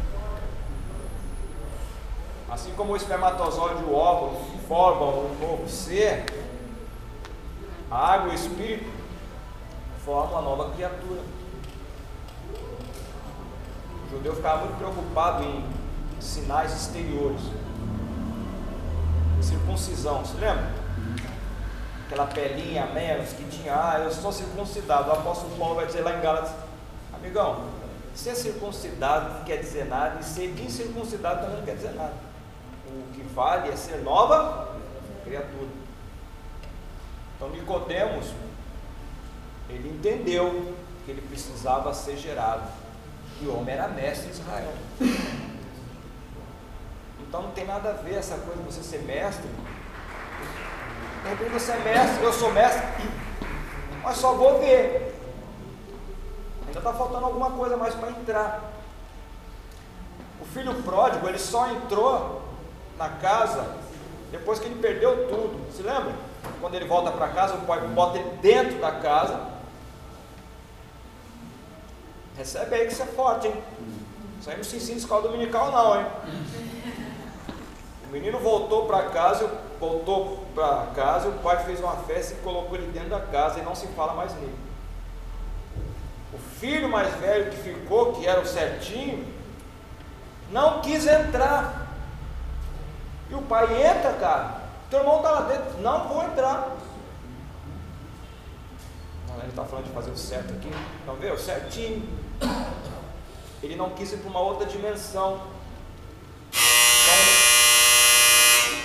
Assim 2.51 2.73
como 2.75 2.93
o 2.93 2.97
espermatozoide 2.97 3.83
e 3.83 3.85
o 3.85 3.95
óvulo 3.95 4.54
formam 4.67 5.27
um 5.27 5.39
novo 5.41 5.69
ser, 5.69 6.25
a 7.91 8.15
água 8.15 8.29
e 8.29 8.33
o 8.33 8.35
Espírito 8.35 8.91
formam 10.05 10.33
uma 10.33 10.43
nova 10.43 10.71
criatura. 10.75 11.21
O 14.07 14.11
judeu 14.11 14.35
ficava 14.35 14.65
muito 14.65 14.79
preocupado 14.79 15.45
em 15.45 15.65
sinais 16.21 16.73
exteriores. 16.75 17.41
Circuncisão, 19.41 20.25
se 20.25 20.35
lembra? 20.37 20.73
Aquela 22.07 22.27
pelinha 22.27 22.85
a 22.85 22.87
menos 22.87 23.31
que 23.31 23.45
tinha, 23.45 23.75
ah, 23.75 24.01
eu 24.01 24.11
sou 24.11 24.33
circuncidado. 24.33 25.11
O 25.11 25.13
apóstolo 25.13 25.57
Paulo 25.57 25.75
vai 25.75 25.87
dizer 25.87 26.03
lá 26.03 26.17
em 26.17 26.21
Gálatas, 26.21 26.53
amigão, 27.13 27.65
ser 28.15 28.35
circuncidado 28.35 29.35
não 29.35 29.45
quer 29.45 29.59
dizer 29.59 29.87
nada, 29.87 30.21
e 30.21 30.25
ser 30.25 30.55
incircuncidado 30.59 31.43
também 31.43 31.57
não 31.59 31.65
quer 31.65 31.77
dizer 31.77 31.93
nada. 31.95 32.34
O 32.95 33.13
que 33.13 33.23
vale 33.35 33.69
é 33.69 33.77
ser 33.77 33.99
nova 34.03 34.69
criatura. 35.25 35.69
Então 37.37 37.51
Nicodemos, 37.51 38.27
ele 39.69 39.89
entendeu 39.89 40.75
que 41.05 41.11
ele 41.11 41.23
precisava 41.23 41.93
ser 41.93 42.17
gerado. 42.17 42.69
E 43.41 43.47
o 43.47 43.59
homem 43.59 43.75
era 43.75 43.89
mestre 43.89 44.29
em 44.29 44.31
Israel. 44.31 44.73
Então 47.19 47.43
não 47.43 47.51
tem 47.51 47.67
nada 47.67 47.91
a 47.91 47.93
ver 47.95 48.15
essa 48.15 48.37
coisa 48.37 48.63
de 48.63 48.73
você 48.73 48.81
ser 48.81 49.03
mestre. 49.03 49.49
De 51.25 51.31
repente 51.31 51.51
você 51.51 51.73
é 51.73 51.79
mestre, 51.79 52.23
eu 52.23 52.33
sou 52.33 52.53
mestre, 52.53 52.87
mas 54.05 54.19
só 54.19 54.35
vou 54.35 54.61
ver. 54.61 55.19
Ainda 56.67 56.79
está 56.79 56.93
faltando 56.93 57.27
alguma 57.27 57.51
coisa 57.51 57.77
mais 57.77 57.95
para 57.95 58.11
entrar. 58.11 58.73
O 60.41 60.45
filho 60.45 60.81
pródigo, 60.83 61.27
ele 61.27 61.39
só 61.39 61.73
entrou 61.73 62.44
na 62.99 63.09
casa 63.09 63.65
depois 64.31 64.59
que 64.59 64.67
ele 64.67 64.81
perdeu 64.81 65.29
tudo. 65.29 65.73
Se 65.73 65.83
lembra? 65.83 66.13
Quando 66.61 66.75
ele 66.75 66.87
volta 66.87 67.11
para 67.11 67.29
casa, 67.29 67.55
o 67.55 67.61
pai 67.63 67.81
bota 67.89 68.19
ele 68.19 68.31
dentro 68.43 68.79
da 68.81 68.91
casa. 68.91 69.41
Recebe 72.37 72.75
aí 72.75 72.87
que 72.87 72.95
você 72.95 73.03
é 73.03 73.07
forte, 73.07 73.47
hein? 73.47 73.55
Isso 74.41 74.51
aí 74.51 74.57
não 74.57 74.65
se 74.65 74.77
ensina 74.77 74.99
escola 74.99 75.23
dominical, 75.23 75.71
não, 75.71 76.01
hein? 76.01 76.07
O 78.09 78.13
menino 78.13 78.39
voltou 78.41 78.87
para 78.87 79.05
casa, 79.05 79.49
voltou 79.79 80.45
para 80.55 80.89
casa, 80.95 81.29
o 81.29 81.39
pai 81.39 81.65
fez 81.65 81.81
uma 81.81 81.97
festa 81.99 82.35
e 82.35 82.43
colocou 82.43 82.77
ele 82.77 82.91
dentro 82.93 83.11
da 83.11 83.21
casa 83.21 83.61
e 83.61 83.63
não 83.63 83.75
se 83.75 83.87
fala 83.89 84.15
mais 84.15 84.35
nele. 84.35 84.55
O 86.33 86.39
filho 86.59 86.89
mais 86.89 87.15
velho 87.15 87.51
que 87.51 87.57
ficou, 87.57 88.15
que 88.15 88.27
era 88.27 88.41
o 88.41 88.47
certinho, 88.47 89.27
não 90.51 90.81
quis 90.81 91.07
entrar. 91.07 91.84
E 93.31 93.35
o 93.35 93.43
pai 93.43 93.65
entra, 93.83 94.13
cara. 94.15 94.63
Teu 94.91 95.01
irmão 95.01 95.17
está 95.17 95.31
lá 95.31 95.41
dentro. 95.43 95.81
Não 95.81 96.09
vou 96.09 96.23
entrar. 96.25 96.77
Ele 99.39 99.49
está 99.49 99.65
falando 99.65 99.87
de 99.87 99.93
fazer 99.93 100.11
o 100.11 100.17
certo 100.17 100.53
aqui. 100.55 100.71
Não 101.07 101.17
vê? 101.17 101.31
O 101.31 101.39
certinho. 101.39 102.09
Ele 103.63 103.77
não 103.77 103.91
quis 103.91 104.13
ir 104.13 104.19
para 104.19 104.31
uma 104.31 104.41
outra 104.41 104.67
dimensão. 104.67 105.41
Então, 106.51 107.17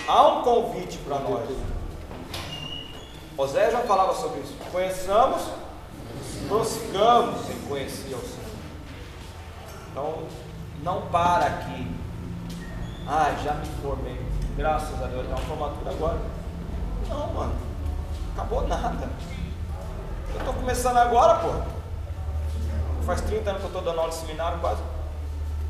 há 0.07 0.27
um 0.27 0.41
convite 0.41 0.97
para 0.99 1.19
nós. 1.19 1.49
José 3.37 3.71
já 3.71 3.79
falava 3.79 4.13
sobre 4.13 4.41
isso. 4.41 4.53
Conheçamos, 4.71 5.43
prossigamos 6.47 7.49
em 7.49 7.59
conhecer 7.67 8.13
o 8.13 8.19
Senhor. 8.19 8.49
Então, 9.91 10.23
não 10.83 11.07
para 11.07 11.45
aqui. 11.45 11.87
Ah, 13.07 13.33
já 13.43 13.53
me 13.53 13.65
formei. 13.81 14.28
Graças 14.59 15.01
a 15.01 15.07
Deus, 15.07 15.25
tem 15.25 15.33
uma 15.33 15.37
formatura 15.37 15.89
agora. 15.89 16.19
Não, 17.07 17.27
mano. 17.27 17.55
Acabou 18.33 18.67
nada. 18.67 19.07
Eu 20.33 20.37
estou 20.37 20.53
começando 20.53 20.97
agora, 20.97 21.35
pô. 21.35 21.47
Faz 23.05 23.21
30 23.21 23.51
anos 23.51 23.61
que 23.61 23.67
eu 23.67 23.69
estou 23.69 23.81
dando 23.81 24.01
aula 24.01 24.11
de 24.11 24.17
seminário 24.17 24.59
quase. 24.59 24.81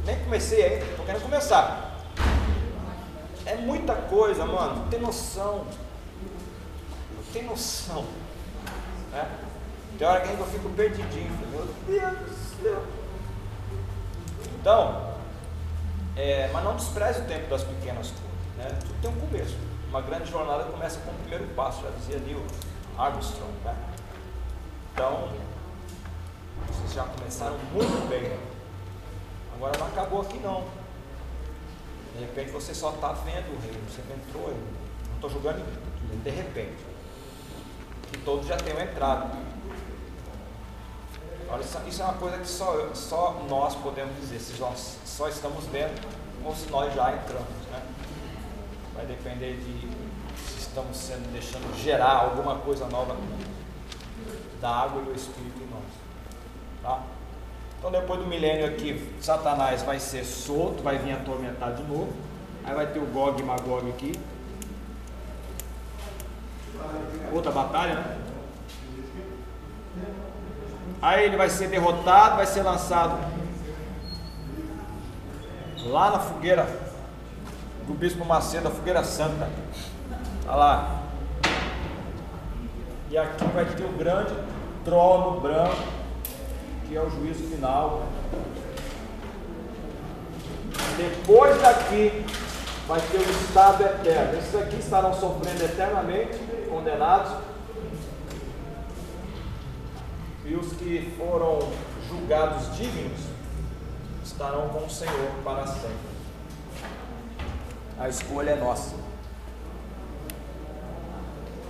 Nem 0.05 0.19
comecei 0.23 0.63
ainda, 0.63 0.85
estou 0.85 1.05
querendo 1.05 1.21
começar. 1.21 1.99
É 3.45 3.57
muita 3.57 3.93
coisa, 3.93 4.43
mano. 4.43 4.87
Tem 4.89 4.99
noção. 4.99 5.67
Tem 7.31 7.43
noção. 7.43 8.05
Né? 9.11 9.29
Tem 9.99 10.07
hora 10.07 10.21
que 10.21 10.29
eu 10.33 10.47
fico 10.47 10.67
perdidinho. 10.69 11.31
Meu 11.51 11.67
Deus 11.85 12.17
do 12.17 12.63
céu. 12.63 12.83
Então, 14.59 15.13
é, 16.15 16.49
mas 16.51 16.63
não 16.63 16.75
despreze 16.75 17.21
o 17.21 17.25
tempo 17.25 17.47
das 17.51 17.63
pequenas 17.63 18.07
coisas. 18.07 18.29
Né? 18.59 18.77
Tudo 18.81 19.01
tem 19.01 19.09
um 19.09 19.19
começo. 19.19 19.57
Uma 19.89 20.01
grande 20.01 20.29
jornada 20.29 20.65
começa 20.65 20.99
com 20.99 21.11
o 21.11 21.13
primeiro 21.15 21.47
passo, 21.55 21.81
já 21.81 21.89
dizia 21.91 22.19
Neil 22.19 22.45
Armstrong. 22.97 23.51
Né? 23.63 23.75
Então, 24.93 25.29
vocês 26.67 26.93
já 26.93 27.03
começaram 27.03 27.57
muito 27.71 28.09
bem. 28.09 28.37
Agora 29.55 29.77
não 29.79 29.87
acabou 29.87 30.21
aqui 30.21 30.37
não. 30.39 30.65
De 32.13 32.25
repente 32.25 32.51
você 32.51 32.73
só 32.73 32.91
está 32.91 33.13
vendo 33.13 33.55
o 33.55 33.61
reino, 33.61 33.79
você 33.89 34.01
entrou. 34.01 34.49
Não 34.49 35.15
estou 35.15 35.29
julgando 35.29 35.59
ninguém, 36.01 36.19
de 36.21 36.29
repente. 36.29 36.85
E 38.13 38.17
todos 38.17 38.45
já 38.45 38.57
tenham 38.57 38.81
entrado. 38.81 39.29
Olha, 41.49 41.61
isso, 41.61 41.77
isso 41.87 42.01
é 42.01 42.05
uma 42.05 42.13
coisa 42.15 42.37
que 42.37 42.47
só, 42.47 42.93
só 42.93 43.41
nós 43.49 43.75
podemos 43.75 44.15
dizer, 44.19 44.39
se 44.39 44.59
nós 44.59 44.97
só 45.05 45.27
estamos 45.29 45.65
vendo 45.65 45.99
ou 46.43 46.55
se 46.55 46.69
nós 46.69 46.93
já 46.93 47.13
entramos. 47.13 47.58
Vai 48.99 49.05
depender 49.05 49.53
de 49.53 49.87
se 50.37 50.59
estamos 50.59 50.97
sendo, 50.97 51.31
deixando 51.31 51.73
gerar 51.81 52.15
alguma 52.15 52.55
coisa 52.55 52.85
nova 52.87 53.15
da 54.59 54.69
água 54.69 55.01
e 55.01 55.05
do 55.05 55.15
Espírito 55.15 55.57
em 55.63 55.69
nós. 55.71 55.85
Tá? 56.83 57.03
Então 57.77 57.91
depois 57.91 58.19
do 58.19 58.27
milênio 58.27 58.65
aqui, 58.65 59.09
Satanás 59.21 59.83
vai 59.83 60.01
ser 60.01 60.25
solto, 60.25 60.83
vai 60.83 60.97
vir 60.97 61.13
atormentar 61.13 61.75
de 61.75 61.83
novo. 61.83 62.11
Aí 62.65 62.75
vai 62.75 62.87
ter 62.87 62.99
o 62.99 63.05
Gog 63.05 63.41
e 63.41 63.45
Magog 63.45 63.89
aqui. 63.89 64.19
Outra 67.31 67.53
batalha, 67.53 67.93
né? 67.95 68.17
Aí 71.01 71.23
ele 71.23 71.37
vai 71.37 71.49
ser 71.49 71.69
derrotado, 71.69 72.35
vai 72.35 72.45
ser 72.45 72.63
lançado 72.63 73.17
lá 75.85 76.11
na 76.11 76.19
fogueira 76.19 76.88
do 77.89 77.95
Bispo 77.95 78.23
Macedo, 78.23 78.67
a 78.67 78.71
fogueira 78.71 79.03
santa. 79.03 79.49
Tá 80.45 80.55
lá. 80.55 81.01
E 83.09 83.17
aqui 83.17 83.43
vai 83.45 83.65
ter 83.65 83.83
o 83.83 83.93
grande 83.93 84.31
trono 84.85 85.41
branco, 85.41 85.83
que 86.87 86.95
é 86.95 87.01
o 87.01 87.09
juízo 87.09 87.43
final. 87.47 88.03
Depois 90.97 91.59
daqui 91.59 92.23
vai 92.87 93.01
ter 93.01 93.17
o 93.17 93.31
estado 93.31 93.83
eterno. 93.83 94.37
Esses 94.37 94.53
aqui 94.53 94.75
estarão 94.75 95.11
sofrendo 95.11 95.63
eternamente, 95.63 96.37
condenados. 96.69 97.31
E 100.45 100.53
os 100.53 100.73
que 100.73 101.11
foram 101.17 101.57
julgados 102.07 102.75
dignos 102.77 103.19
estarão 104.23 104.69
com 104.69 104.85
o 104.85 104.89
Senhor 104.89 105.31
para 105.43 105.65
sempre. 105.65 106.18
A 107.99 108.07
escolha 108.07 108.51
é 108.51 108.55
nossa. 108.55 108.95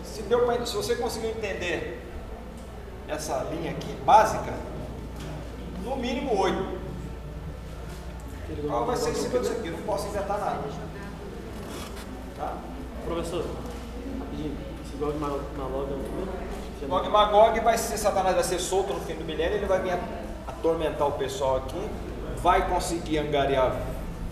Se, 0.04 0.22
deu 0.24 0.46
pra, 0.46 0.66
se 0.66 0.76
você 0.76 0.96
conseguiu 0.96 1.32
entender 1.32 2.06
essa 3.08 3.48
linha 3.52 3.72
aqui 3.72 3.92
básica, 4.06 4.54
no 5.84 5.96
mínimo 5.96 6.38
oito. 6.40 6.80
Qual 8.68 8.86
vai 8.86 8.96
ser 8.96 9.12
em 9.12 9.16
cima 9.16 9.40
disso 9.40 9.54
aqui? 9.54 9.70
Não 9.70 9.82
posso 9.82 10.08
inventar 10.08 10.40
nada. 10.40 10.60
Tá? 12.38 12.58
Professor, 13.06 13.46
rapidinho. 14.20 14.58
Esse 14.86 14.98
Gog 14.98 15.18
Magog 15.18 15.44
é 15.58 16.86
o? 16.86 16.88
Gog 16.88 17.10
Magog 17.10 17.60
vai 17.60 17.78
ser, 17.78 17.98
Satanás 17.98 18.36
vai 18.36 18.44
ser 18.44 18.60
solto 18.60 18.94
no 18.94 19.02
fim 19.02 19.16
do 19.16 19.26
milênio, 19.26 19.58
ele 19.58 19.66
vai 19.66 19.82
vir 19.82 19.98
atormentar 20.48 21.08
o 21.08 21.12
pessoal 21.14 21.58
aqui, 21.58 21.90
vai 22.38 22.68
conseguir 22.70 23.20
angariar, 23.20 23.76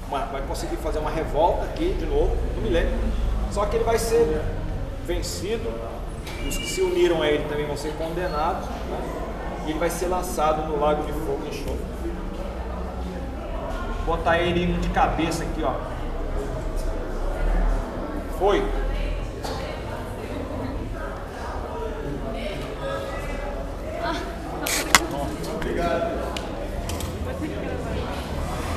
uma- 0.09 0.25
vai 0.25 0.41
conseguir 0.41 0.77
fazer 0.77 0.99
uma 0.99 1.11
revolta 1.11 1.63
aqui 1.65 1.95
de 1.99 2.05
novo, 2.05 2.35
no 2.55 2.61
milênio. 2.61 2.93
Só 3.51 3.65
que 3.65 3.75
ele 3.77 3.83
vai 3.85 3.97
ser 3.97 4.41
vencido, 5.05 5.69
os 6.47 6.57
que 6.57 6.65
se 6.67 6.81
uniram 6.81 7.21
a 7.21 7.27
ele 7.27 7.45
também 7.47 7.65
vão 7.65 7.77
ser 7.77 7.93
condenados, 7.93 8.65
né? 8.67 8.99
e 9.65 9.69
ele 9.71 9.79
vai 9.79 9.89
ser 9.89 10.07
lançado 10.07 10.67
no 10.67 10.79
lago 10.79 11.03
de 11.03 11.11
fogo 11.13 11.39
e 11.45 11.49
enxofre. 11.49 11.87
Botar 14.05 14.37
ele 14.39 14.73
de 14.79 14.89
cabeça 14.89 15.43
aqui, 15.43 15.63
ó. 15.63 15.73
Foi. 18.39 18.63